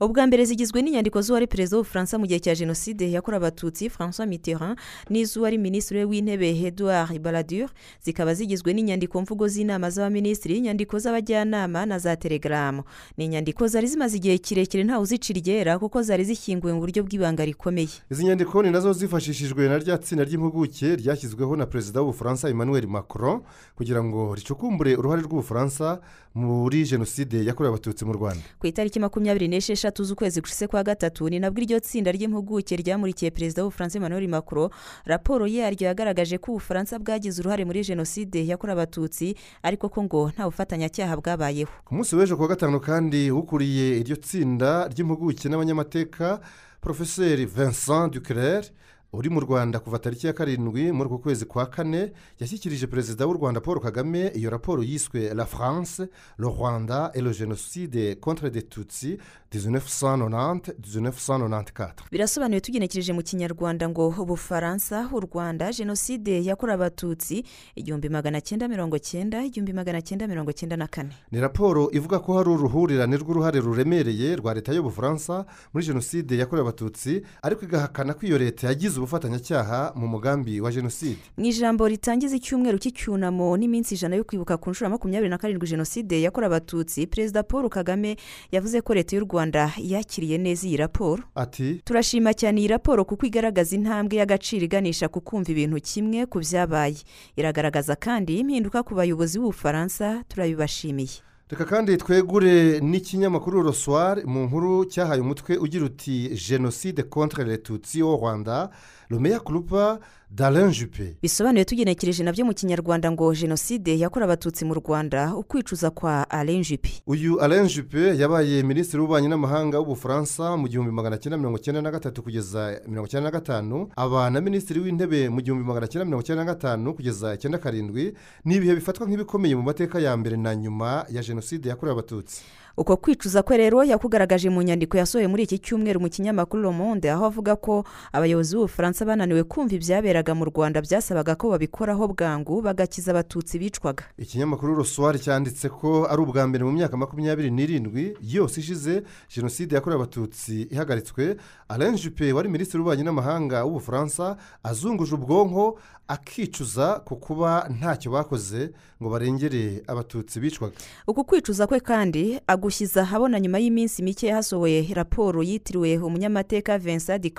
Ubwa 0.00 0.26
mbere 0.26 0.44
zigizwe 0.44 0.82
n'inyandiko 0.82 1.22
z'uwari 1.22 1.46
perezida 1.46 1.76
w'ubufaransa 1.76 2.18
mu 2.18 2.26
gihe 2.26 2.40
cya 2.40 2.54
jenoside 2.54 3.10
yakorewe 3.10 3.36
abatutsi 3.38 3.90
francois 3.90 4.28
mitterrand 4.28 4.78
n'iz'uwari 5.10 5.58
minisitiri 5.58 6.04
w'intebe 6.04 6.50
edouard 6.66 7.18
baradure 7.18 7.68
zikaba 8.04 8.34
zigizwe 8.34 8.72
n'inyandiko 8.74 9.20
mvugo 9.22 9.48
z'inama 9.48 9.90
z'abaminisitiri 9.90 10.56
inyandiko 10.58 10.98
z'abajyanama 10.98 11.86
na 11.86 11.98
za 11.98 12.16
telegaramu 12.16 12.82
ni 13.16 13.24
inyandiko 13.24 13.66
zari 13.66 13.86
zimaze 13.86 14.16
igihe 14.16 14.38
kirekire 14.38 14.84
ntawe 14.84 15.02
uzicira 15.02 15.38
iryera 15.38 15.78
kuko 15.78 16.02
zari 16.02 16.24
zishyinguwe 16.24 16.72
mu 16.72 16.80
buryo 16.80 17.02
bw'ibanga 17.04 17.44
rikomeye. 17.44 17.88
Izi 18.10 18.24
nyandiko 18.24 18.62
ni 18.62 18.70
na 18.70 18.80
zo 18.80 18.92
zifashishijwe 18.92 19.68
na 19.68 19.78
rya 19.78 19.98
tsinda 19.98 20.24
ry'impuguke 20.24 20.96
ryashyizweho 20.96 21.56
na 21.56 21.66
perezida 21.66 22.00
w'ubufaransa 22.00 22.48
emmanuel 22.48 22.86
macron 22.86 23.40
kugira 23.76 24.04
ngo 24.04 24.34
ricukumbure 24.34 24.96
uruhare 24.96 25.22
rw'ubufaransa 25.22 26.00
muri 26.38 26.84
jenoside 26.86 27.42
yakorewe 27.44 27.74
abatutsi 27.74 28.04
mu 28.06 28.12
rwanda. 28.12 28.38
Ku 28.58 28.66
itariki 28.66 29.00
makumyabiri 29.00 29.48
n'esheshatu 29.48 30.04
z'ukwezi 30.04 30.40
gushize 30.40 30.66
kwa 30.66 30.82
gatatu 30.86 31.28
ni 31.28 31.38
nabwo 31.42 31.60
iryo 31.62 31.80
tsinda 31.80 32.12
ry'impuguke 32.14 32.76
ryamurikiye 32.76 33.30
perezida 33.30 33.62
w'ubufaransa 33.62 33.98
emmanuel 33.98 34.28
macron. 34.28 34.70
Raporo 35.04 35.46
yaryo 35.46 35.86
yagaragaje 35.90 36.38
ko 36.38 36.52
ubufaransa 36.52 36.98
bwagize 36.98 37.42
uruhare 37.42 37.64
muri 37.64 37.82
jenoside 37.82 38.46
yakorewe 38.46 38.72
abatutsi 38.78 39.34
ariko 39.62 39.88
ko 39.88 40.02
ngo 40.06 40.30
nta 40.30 40.44
bufatanyacyaha 40.46 41.16
bwabayeho. 41.18 41.70
Ku 41.84 41.94
munsi 41.94 42.16
w'ejo 42.16 42.36
ku 42.36 42.42
wa 42.42 42.48
gatanu 42.48 42.80
kandi 42.80 43.30
ukuriye 43.30 43.98
iryo 44.00 44.16
tsinda 44.16 44.86
ry'impuguke 44.88 45.48
n'abanyamateka 45.48 46.38
porofeseri 46.80 47.46
vincent 47.46 48.12
duclerc 48.14 48.70
uri 49.12 49.30
mu 49.30 49.40
rwanda 49.40 49.78
kuva 49.80 49.98
tariki 49.98 50.26
ya 50.26 50.32
karindwi 50.32 50.92
muri 50.92 51.06
uku 51.08 51.18
kwezi 51.18 51.44
kwa 51.46 51.66
kane 51.66 52.12
yashyikirije 52.40 52.86
perezida 52.86 53.26
w'u 53.26 53.32
rwanda 53.32 53.60
paul 53.60 53.80
kagame 53.80 54.28
iyo 54.34 54.50
raporo 54.50 54.82
yiswe 54.82 55.34
la 55.34 55.46
france 55.46 56.02
le 56.38 56.46
rwanda 56.48 57.10
et 57.14 57.22
le 57.24 57.32
jenoside 57.32 58.14
contre 58.20 58.50
des 58.50 58.62
tutsi 58.68 59.18
dizinefu 59.52 59.88
sanonante 59.88 60.72
dizinefu 60.78 61.20
sanonante 61.20 61.72
katara 61.72 62.08
birasobanuye 62.12 62.60
tugenekereje 62.60 63.12
mu 63.12 63.22
kinyarwanda 63.22 63.88
ngo 63.88 64.08
ubufaransa 64.18 65.08
u 65.12 65.20
rwanda 65.20 65.72
jenoside 65.72 66.44
yakorewe 66.44 66.74
abatutsi 66.74 67.44
igihumbi 67.76 68.08
magana 68.08 68.40
cyenda 68.40 68.68
mirongo 68.68 68.98
cyenda 68.98 69.44
igihumbi 69.44 69.72
magana 69.72 70.02
cyenda 70.02 70.26
mirongo 70.28 70.52
cyenda 70.52 70.76
na 70.76 70.86
kane. 70.86 71.10
Ni 71.32 71.40
raporo 71.40 71.90
ivuga 71.92 72.18
ko 72.18 72.36
hari 72.38 72.50
uruhurirane 72.50 73.16
rw'uruhare 73.16 73.60
ruremereye 73.60 74.36
rwa 74.36 74.54
leta 74.54 74.72
y'ubufaransa 74.72 75.44
muri 75.72 75.86
jenoside 75.86 76.36
yakorewe 76.38 76.68
abatutsi 76.68 77.22
ariko 77.42 77.64
igahakana 77.64 78.14
ko 78.14 78.26
iyo 78.26 78.38
leta 78.38 78.66
yagize 78.68 78.97
ubufatanyacyaha 79.00 79.92
mu 79.96 80.06
mugambi 80.08 80.60
wa 80.60 80.72
jenoside. 80.72 81.18
Mu 81.36 81.44
ijambo 81.44 81.88
ritangiza 81.88 82.36
icyumweru 82.36 82.78
cy'icyunamo 82.78 83.56
n'iminsi 83.56 83.94
ijana 83.94 84.16
yo 84.16 84.24
kwibuka 84.24 84.56
ku 84.56 84.70
nshuro 84.70 84.86
ya 84.86 84.90
makumyabiri 84.90 85.30
na 85.30 85.38
karindwi 85.38 85.68
jenoside 85.68 86.22
yakorewe 86.22 86.46
abatutsi 86.56 87.06
perezida 87.06 87.42
paul 87.42 87.68
kagame 87.68 88.16
yavuze 88.52 88.80
ko 88.80 88.94
leta 88.94 89.16
y'u 89.16 89.24
rwanda 89.24 89.72
yakiriye 89.78 90.38
neza 90.38 90.66
iyi 90.66 90.76
raporo. 90.76 91.22
Ati 91.34 91.80
turashima 91.84 92.34
cyane 92.34 92.60
iyi 92.60 92.68
raporo 92.68 93.04
kuko 93.04 93.26
igaragaza 93.26 93.76
intambwe 93.76 94.16
y'agaciro 94.18 94.64
iganisha 94.64 95.08
ku 95.08 95.20
kumva 95.20 95.52
ibintu 95.52 95.80
kimwe 95.80 96.26
ku 96.26 96.38
byabaye. 96.40 96.96
Iragaragaza 97.36 97.96
kandi 97.96 98.38
impinduka 98.38 98.82
ku 98.82 98.94
bayobozi 98.94 99.38
b'ubufaransa 99.38 100.24
turabibashimiye. 100.28 101.27
Reka 101.50 101.64
kandi 101.64 101.96
twegure 101.96 102.80
n'ikinyamakuru 102.80 103.62
roswari 103.62 104.24
mu 104.26 104.44
nkuru 104.46 104.84
cyahaye 104.84 105.20
umutwe 105.20 105.56
ugira 105.56 105.84
uti 105.84 106.28
jenoside 106.48 107.02
contre 107.02 107.44
le 107.44 107.56
tutsi 107.58 108.00
au 108.00 108.16
rwanda 108.16 108.70
rumeya 109.10 109.40
kurupa 109.40 109.98
darin 110.30 110.70
jupe 110.72 111.16
bisobanuye 111.22 111.64
tugenekereje 111.64 112.22
na 112.24 112.32
byo 112.32 112.44
mu 112.44 112.54
kinyarwanda 112.54 113.10
ngo 113.12 113.34
jenoside 113.34 113.98
yakorewe 113.98 114.24
abatutsi 114.32 114.64
mu 114.64 114.74
rwanda 114.74 115.34
ukwicuza 115.36 115.90
kwa 115.90 116.30
alain 116.30 116.62
jupe 116.62 116.88
uyu 117.06 117.40
alain 117.40 117.66
jupe 117.68 118.16
yabaye 118.18 118.62
minisitiri 118.62 119.00
w'ububanyi 119.00 119.28
n'amahanga 119.28 119.78
w'ubufaransa 119.78 120.56
mu 120.56 120.68
gihumbi 120.68 120.92
magana 120.92 121.16
cyenda 121.18 121.38
mirongo 121.38 121.58
icyenda 121.58 121.82
na 121.82 121.90
gatatu 121.90 122.22
kugeza 122.22 122.80
mirongo 122.88 123.06
icyenda 123.06 123.30
na 123.30 123.38
gatanu. 123.38 123.88
Aba 123.96 124.30
na 124.30 124.40
minisitiri 124.40 124.80
w'intebe 124.80 125.28
mu 125.28 125.40
gihumbi 125.40 125.64
magana 125.64 125.86
cyenda 125.88 126.04
mirongo 126.04 126.22
icyenda 126.22 126.44
na 126.44 126.52
gatanu 126.52 126.94
kugeza 126.94 127.34
icyenda 127.34 127.58
karindwi. 127.58 128.14
Ni 128.44 128.54
ibihe 128.56 128.74
bifatwa 128.74 129.06
nk'ibikomeye 129.06 129.56
mu 129.56 129.62
mateka 129.62 129.98
ya 130.00 130.16
mbere 130.16 130.36
na 130.36 130.54
nyuma 130.56 131.06
ya 131.10 131.22
jenoside 131.22 131.68
yakorewe 131.68 131.92
abatutsi? 131.92 132.42
Uko 132.78 132.96
kwicuza 132.96 133.42
kwe 133.42 133.56
rero 133.56 133.84
yakugaragaje 133.84 134.50
mu 134.50 134.62
nyandiko 134.62 134.96
yasohoye 134.98 135.26
muri 135.28 135.42
iki 135.42 135.58
cyumweru 135.58 136.00
mu 136.00 136.08
kinyamakuru 136.08 136.62
Le 136.62 136.70
Monde 136.70 137.10
aho 137.10 137.26
avuga 137.26 137.56
ko 137.56 137.84
abayobozi 138.12 138.54
b'ubufaransa 138.54 139.04
bananiwe 139.04 139.42
kumva 139.44 139.74
ibyaberaga 140.18 140.34
mu 140.34 140.44
rwanda 140.50 140.80
byasabaga 140.82 141.34
ko 141.38 141.50
babikoraho 141.54 142.08
bwangu 142.10 142.62
bagakiza 142.62 143.10
abatutsi 143.14 143.58
bicwaga. 143.58 144.04
Ikinyamakuru 144.18 144.74
roswari 144.74 145.18
cyanditse 145.18 145.68
ko 145.70 146.06
ari 146.10 146.20
ubwa 146.22 146.46
mbere 146.46 146.64
mu 146.64 146.72
myaka 146.72 146.96
makumyabiri 146.96 147.50
n'irindwi 147.50 148.16
yose 148.22 148.60
ishize 148.60 149.02
jenoside 149.30 149.74
yakorewe 149.74 150.02
abatutsi 150.02 150.66
ihagaritswe 150.74 151.36
alain 151.68 151.94
jupe 151.96 152.32
wari 152.32 152.48
minisitiri 152.48 152.78
w'ububanyi 152.82 153.02
n'amahanga 153.06 153.64
w'ubufaransa 153.64 154.36
azunguje 154.62 155.14
ubwonko 155.14 155.78
akicuza 156.08 157.04
ku 157.04 157.16
kuba 157.16 157.68
ntacyo 157.68 158.10
bakoze 158.10 158.72
ngo 159.02 159.10
barengere 159.12 159.82
abatutsi 159.86 160.40
bicwaga. 160.40 160.74
Uku 161.06 161.24
kwicuza 161.24 161.66
kwe 161.66 161.80
kandi 161.80 162.40
agushyize 162.46 163.00
ahabona 163.00 163.40
nyuma 163.40 163.58
y'iminsi 163.58 164.02
mike 164.02 164.32
hasohoye 164.32 164.88
raporo 164.94 165.42
yitiriwe 165.42 165.98
umunyamateka 165.98 166.78
vincent 166.78 167.22
de 167.22 167.30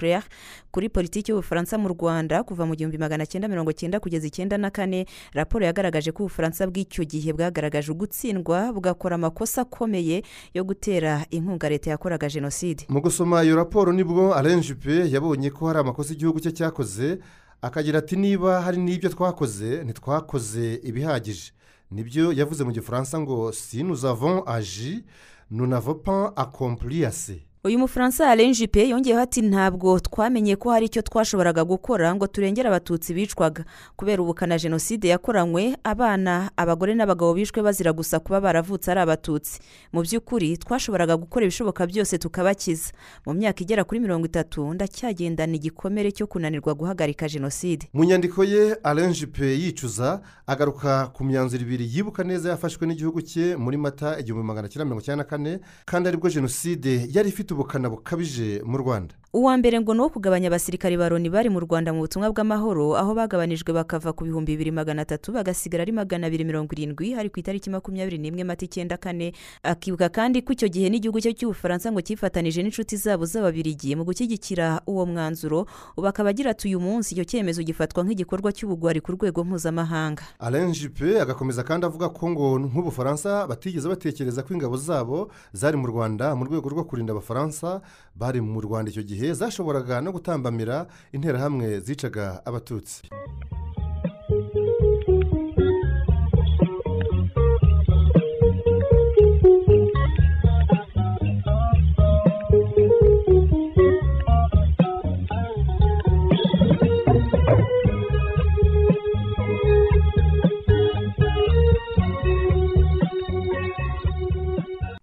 kuri 0.71 0.89
politiki 0.89 1.31
y'ubufaransa 1.31 1.77
mu 1.81 1.89
rwanda 1.89 2.43
kuva 2.43 2.65
mu 2.69 2.75
gihumbi 2.77 2.97
magana 3.01 3.25
cyenda 3.25 3.47
mirongo 3.49 3.73
cyenda 3.73 3.97
kugeza 3.99 4.27
icyenda 4.29 4.57
na 4.61 4.69
kane. 4.69 5.05
Raporo 5.33 5.65
yagaragaje 5.65 6.11
ko 6.13 6.23
ubufaransa 6.29 6.67
bw'icyo 6.69 7.03
gihe 7.03 7.33
bwagaragaje 7.33 7.89
ugutsindwa 7.91 8.69
bugakora 8.73 9.15
amakosa 9.17 9.61
akomeye 9.65 10.21
yo 10.53 10.63
gutera 10.63 11.25
inkunga 11.33 11.69
leta 11.69 11.89
yakoraga 11.89 12.29
jenoside. 12.29 12.85
Mu 12.89 13.01
gusoma 13.01 13.43
iyo 13.43 13.55
raporo 13.55 13.89
ni 13.91 14.03
bwo 14.03 14.33
alain 14.33 14.61
jupe 14.61 15.09
yabonye 15.09 15.49
ko 15.49 15.67
hari 15.67 15.79
amakosa 15.79 16.13
igihugu 16.13 16.39
cye 16.39 16.51
cyakoze 16.51 17.17
akagira 17.61 17.99
ati 17.99 18.15
niba 18.15 18.61
hari 18.61 18.77
n'ibyo 18.77 19.09
twakoze 19.09 19.83
ntitwakoze 19.83 20.79
ibihagije. 20.83 21.51
Nibyo 21.91 22.31
yavuze 22.33 22.63
mu 22.63 22.71
gifaransa 22.71 23.19
ngo 23.19 23.51
si 23.51 23.83
nous 23.83 24.05
avons 24.05 24.43
agi 24.45 25.03
nous 25.51 25.65
n'avons 25.67 25.95
pas 25.95 26.31
accompli 26.35 27.03
assez. 27.05 27.41
Uyu 27.63 27.79
mufaransa 27.79 28.29
alain 28.29 28.53
jupe 28.53 28.87
yongeyeho 28.89 29.21
ati 29.21 29.41
ntabwo 29.41 29.99
twamenye 29.99 30.55
ko 30.55 30.69
hari 30.71 30.85
icyo 30.85 31.01
twashoboraga 31.01 31.63
gukora 31.63 32.15
ngo 32.15 32.27
turengere 32.27 32.67
abatutsi 32.69 33.13
bicwaga. 33.13 33.65
Kubera 33.95 34.21
ubukana 34.23 34.57
jenoside 34.57 35.07
yakoranywe 35.07 35.75
abana 35.83 36.51
abagore 36.57 36.95
n'abagabo 36.95 37.33
bishwe 37.33 37.61
bazira 37.63 37.91
gusa 37.93 38.19
kuba 38.19 38.41
baravutse 38.41 38.91
ari 38.91 38.99
abatutsi. 39.01 39.59
Mu 39.91 40.01
by'ukuri 40.01 40.57
twashoboraga 40.57 41.17
gukora 41.17 41.45
ibishoboka 41.45 41.83
byose 41.87 42.17
tukabakiza. 42.17 42.91
Mu 43.25 43.33
myaka 43.33 43.59
igera 43.63 43.83
kuri 43.83 43.99
mirongo 43.99 44.25
itatu 44.31 44.73
ndacyagendana 44.73 45.55
igikomere 45.55 46.11
cyo 46.15 46.27
kunanirwa 46.31 46.73
guhagarika 46.73 47.27
jenoside. 47.27 47.89
Mu 47.93 48.03
nyandiko 48.07 48.43
ye 48.43 48.73
alain 48.83 49.11
jupe 49.13 49.43
yicuza 49.59 50.21
agaruka 50.47 51.07
ku 51.11 51.23
myanzuro 51.27 51.61
ibiri 51.63 51.85
yibuka 51.91 52.23
neza 52.23 52.49
yafashwe 52.55 52.87
n'igihugu 52.87 53.19
cye 53.21 53.55
muri 53.59 53.75
mata 53.77 54.15
igihumbi 54.19 54.47
magana 54.47 54.69
cyenda 54.71 54.85
mirongo 54.87 55.01
icyenda 55.03 55.23
na 55.23 55.29
kane 55.29 55.59
kandi 55.85 56.07
ari 56.09 56.17
bwo 56.17 56.29
jenoside 56.31 57.07
yari 57.11 57.29
ifite 57.29 57.48
ubukana 57.53 57.89
bukabije 57.89 58.61
mu 58.65 58.77
rwanda. 58.77 59.15
Uwa 59.33 59.57
mbere 59.57 59.79
ngo 59.81 59.93
ni 59.93 59.99
uwo 59.99 60.09
kugabanya 60.09 60.47
abasirikari 60.49 60.97
ba 60.97 61.09
loni 61.09 61.29
bari 61.29 61.49
mu 61.53 61.59
rwanda 61.61 61.93
mu 61.93 62.01
butumwa 62.01 62.33
bw'amahoro 62.33 62.97
aho 62.97 63.13
bagabanijwe 63.13 63.69
bakava 63.73 64.09
ku 64.13 64.25
bihumbi 64.25 64.57
bibiri 64.57 64.71
magana 64.73 65.05
atatu 65.05 65.29
bagasigara 65.31 65.85
ari 65.85 65.91
magana 65.93 66.25
abiri 66.27 66.41
mirongo 66.49 66.73
irindwi 66.73 67.13
hari 67.13 67.29
ku 67.29 67.37
itariki 67.39 67.69
makumyabiri 67.69 68.17
n'imwe 68.17 68.41
mata 68.43 68.65
icyenda 68.65 68.97
kane 68.97 69.33
akibuka 69.61 70.09
kandi 70.09 70.41
ko 70.41 70.53
icyo 70.57 70.65
gihe 70.73 70.89
n'igihugu 70.89 71.21
cye 71.21 71.37
cy'ubufaransa 71.37 71.93
ngo 71.93 72.01
cyifatanije 72.01 72.65
n'inshuti 72.65 72.97
zabo 72.97 73.21
z'ababirigi 73.29 73.93
mu 73.93 74.01
gushyigikira 74.01 74.81
uwo 74.89 75.05
mwanzuro 75.05 75.69
ubu 75.93 76.07
akaba 76.09 76.33
agira 76.33 76.49
ati 76.57 76.73
uyu 76.73 76.81
munsi 76.81 77.13
icyo 77.13 77.25
cyemezo 77.29 77.61
gifatwa 77.61 78.01
nk'igikorwa 78.09 78.49
cy'ubugwari 78.49 78.97
ku 78.97 79.13
rwego 79.13 79.45
mpuzamahanga. 79.45 80.25
Alain 80.41 80.73
juppe 80.73 81.21
agakomeza 81.21 81.61
kandi 81.61 81.85
avuga 81.85 82.09
ko 82.09 82.33
ngo 82.33 82.57
nk'ubufaransa 82.65 83.45
batigeze 83.45 83.85
batekereza 83.85 84.41
ko 84.41 84.57
ingabo 84.57 84.73
zabo 84.73 85.29
zari 85.53 85.77
mu 85.77 85.85
rwanda 85.85 86.33
mu 86.33 86.49
rwego 86.49 86.65
rwo 86.73 86.81
kurinda 86.89 87.13
abafaransa 87.13 87.85
bari 88.17 88.41
mu 88.41 88.57
rwanda 88.57 88.89
icyo 88.89 89.05
gihe. 89.05 89.18
Zashoboraga 89.33 90.01
no 90.01 90.11
gutambamira 90.11 90.87
interahamwe 91.11 91.79
zicaga 91.79 92.41
abatutsi. 92.45 93.01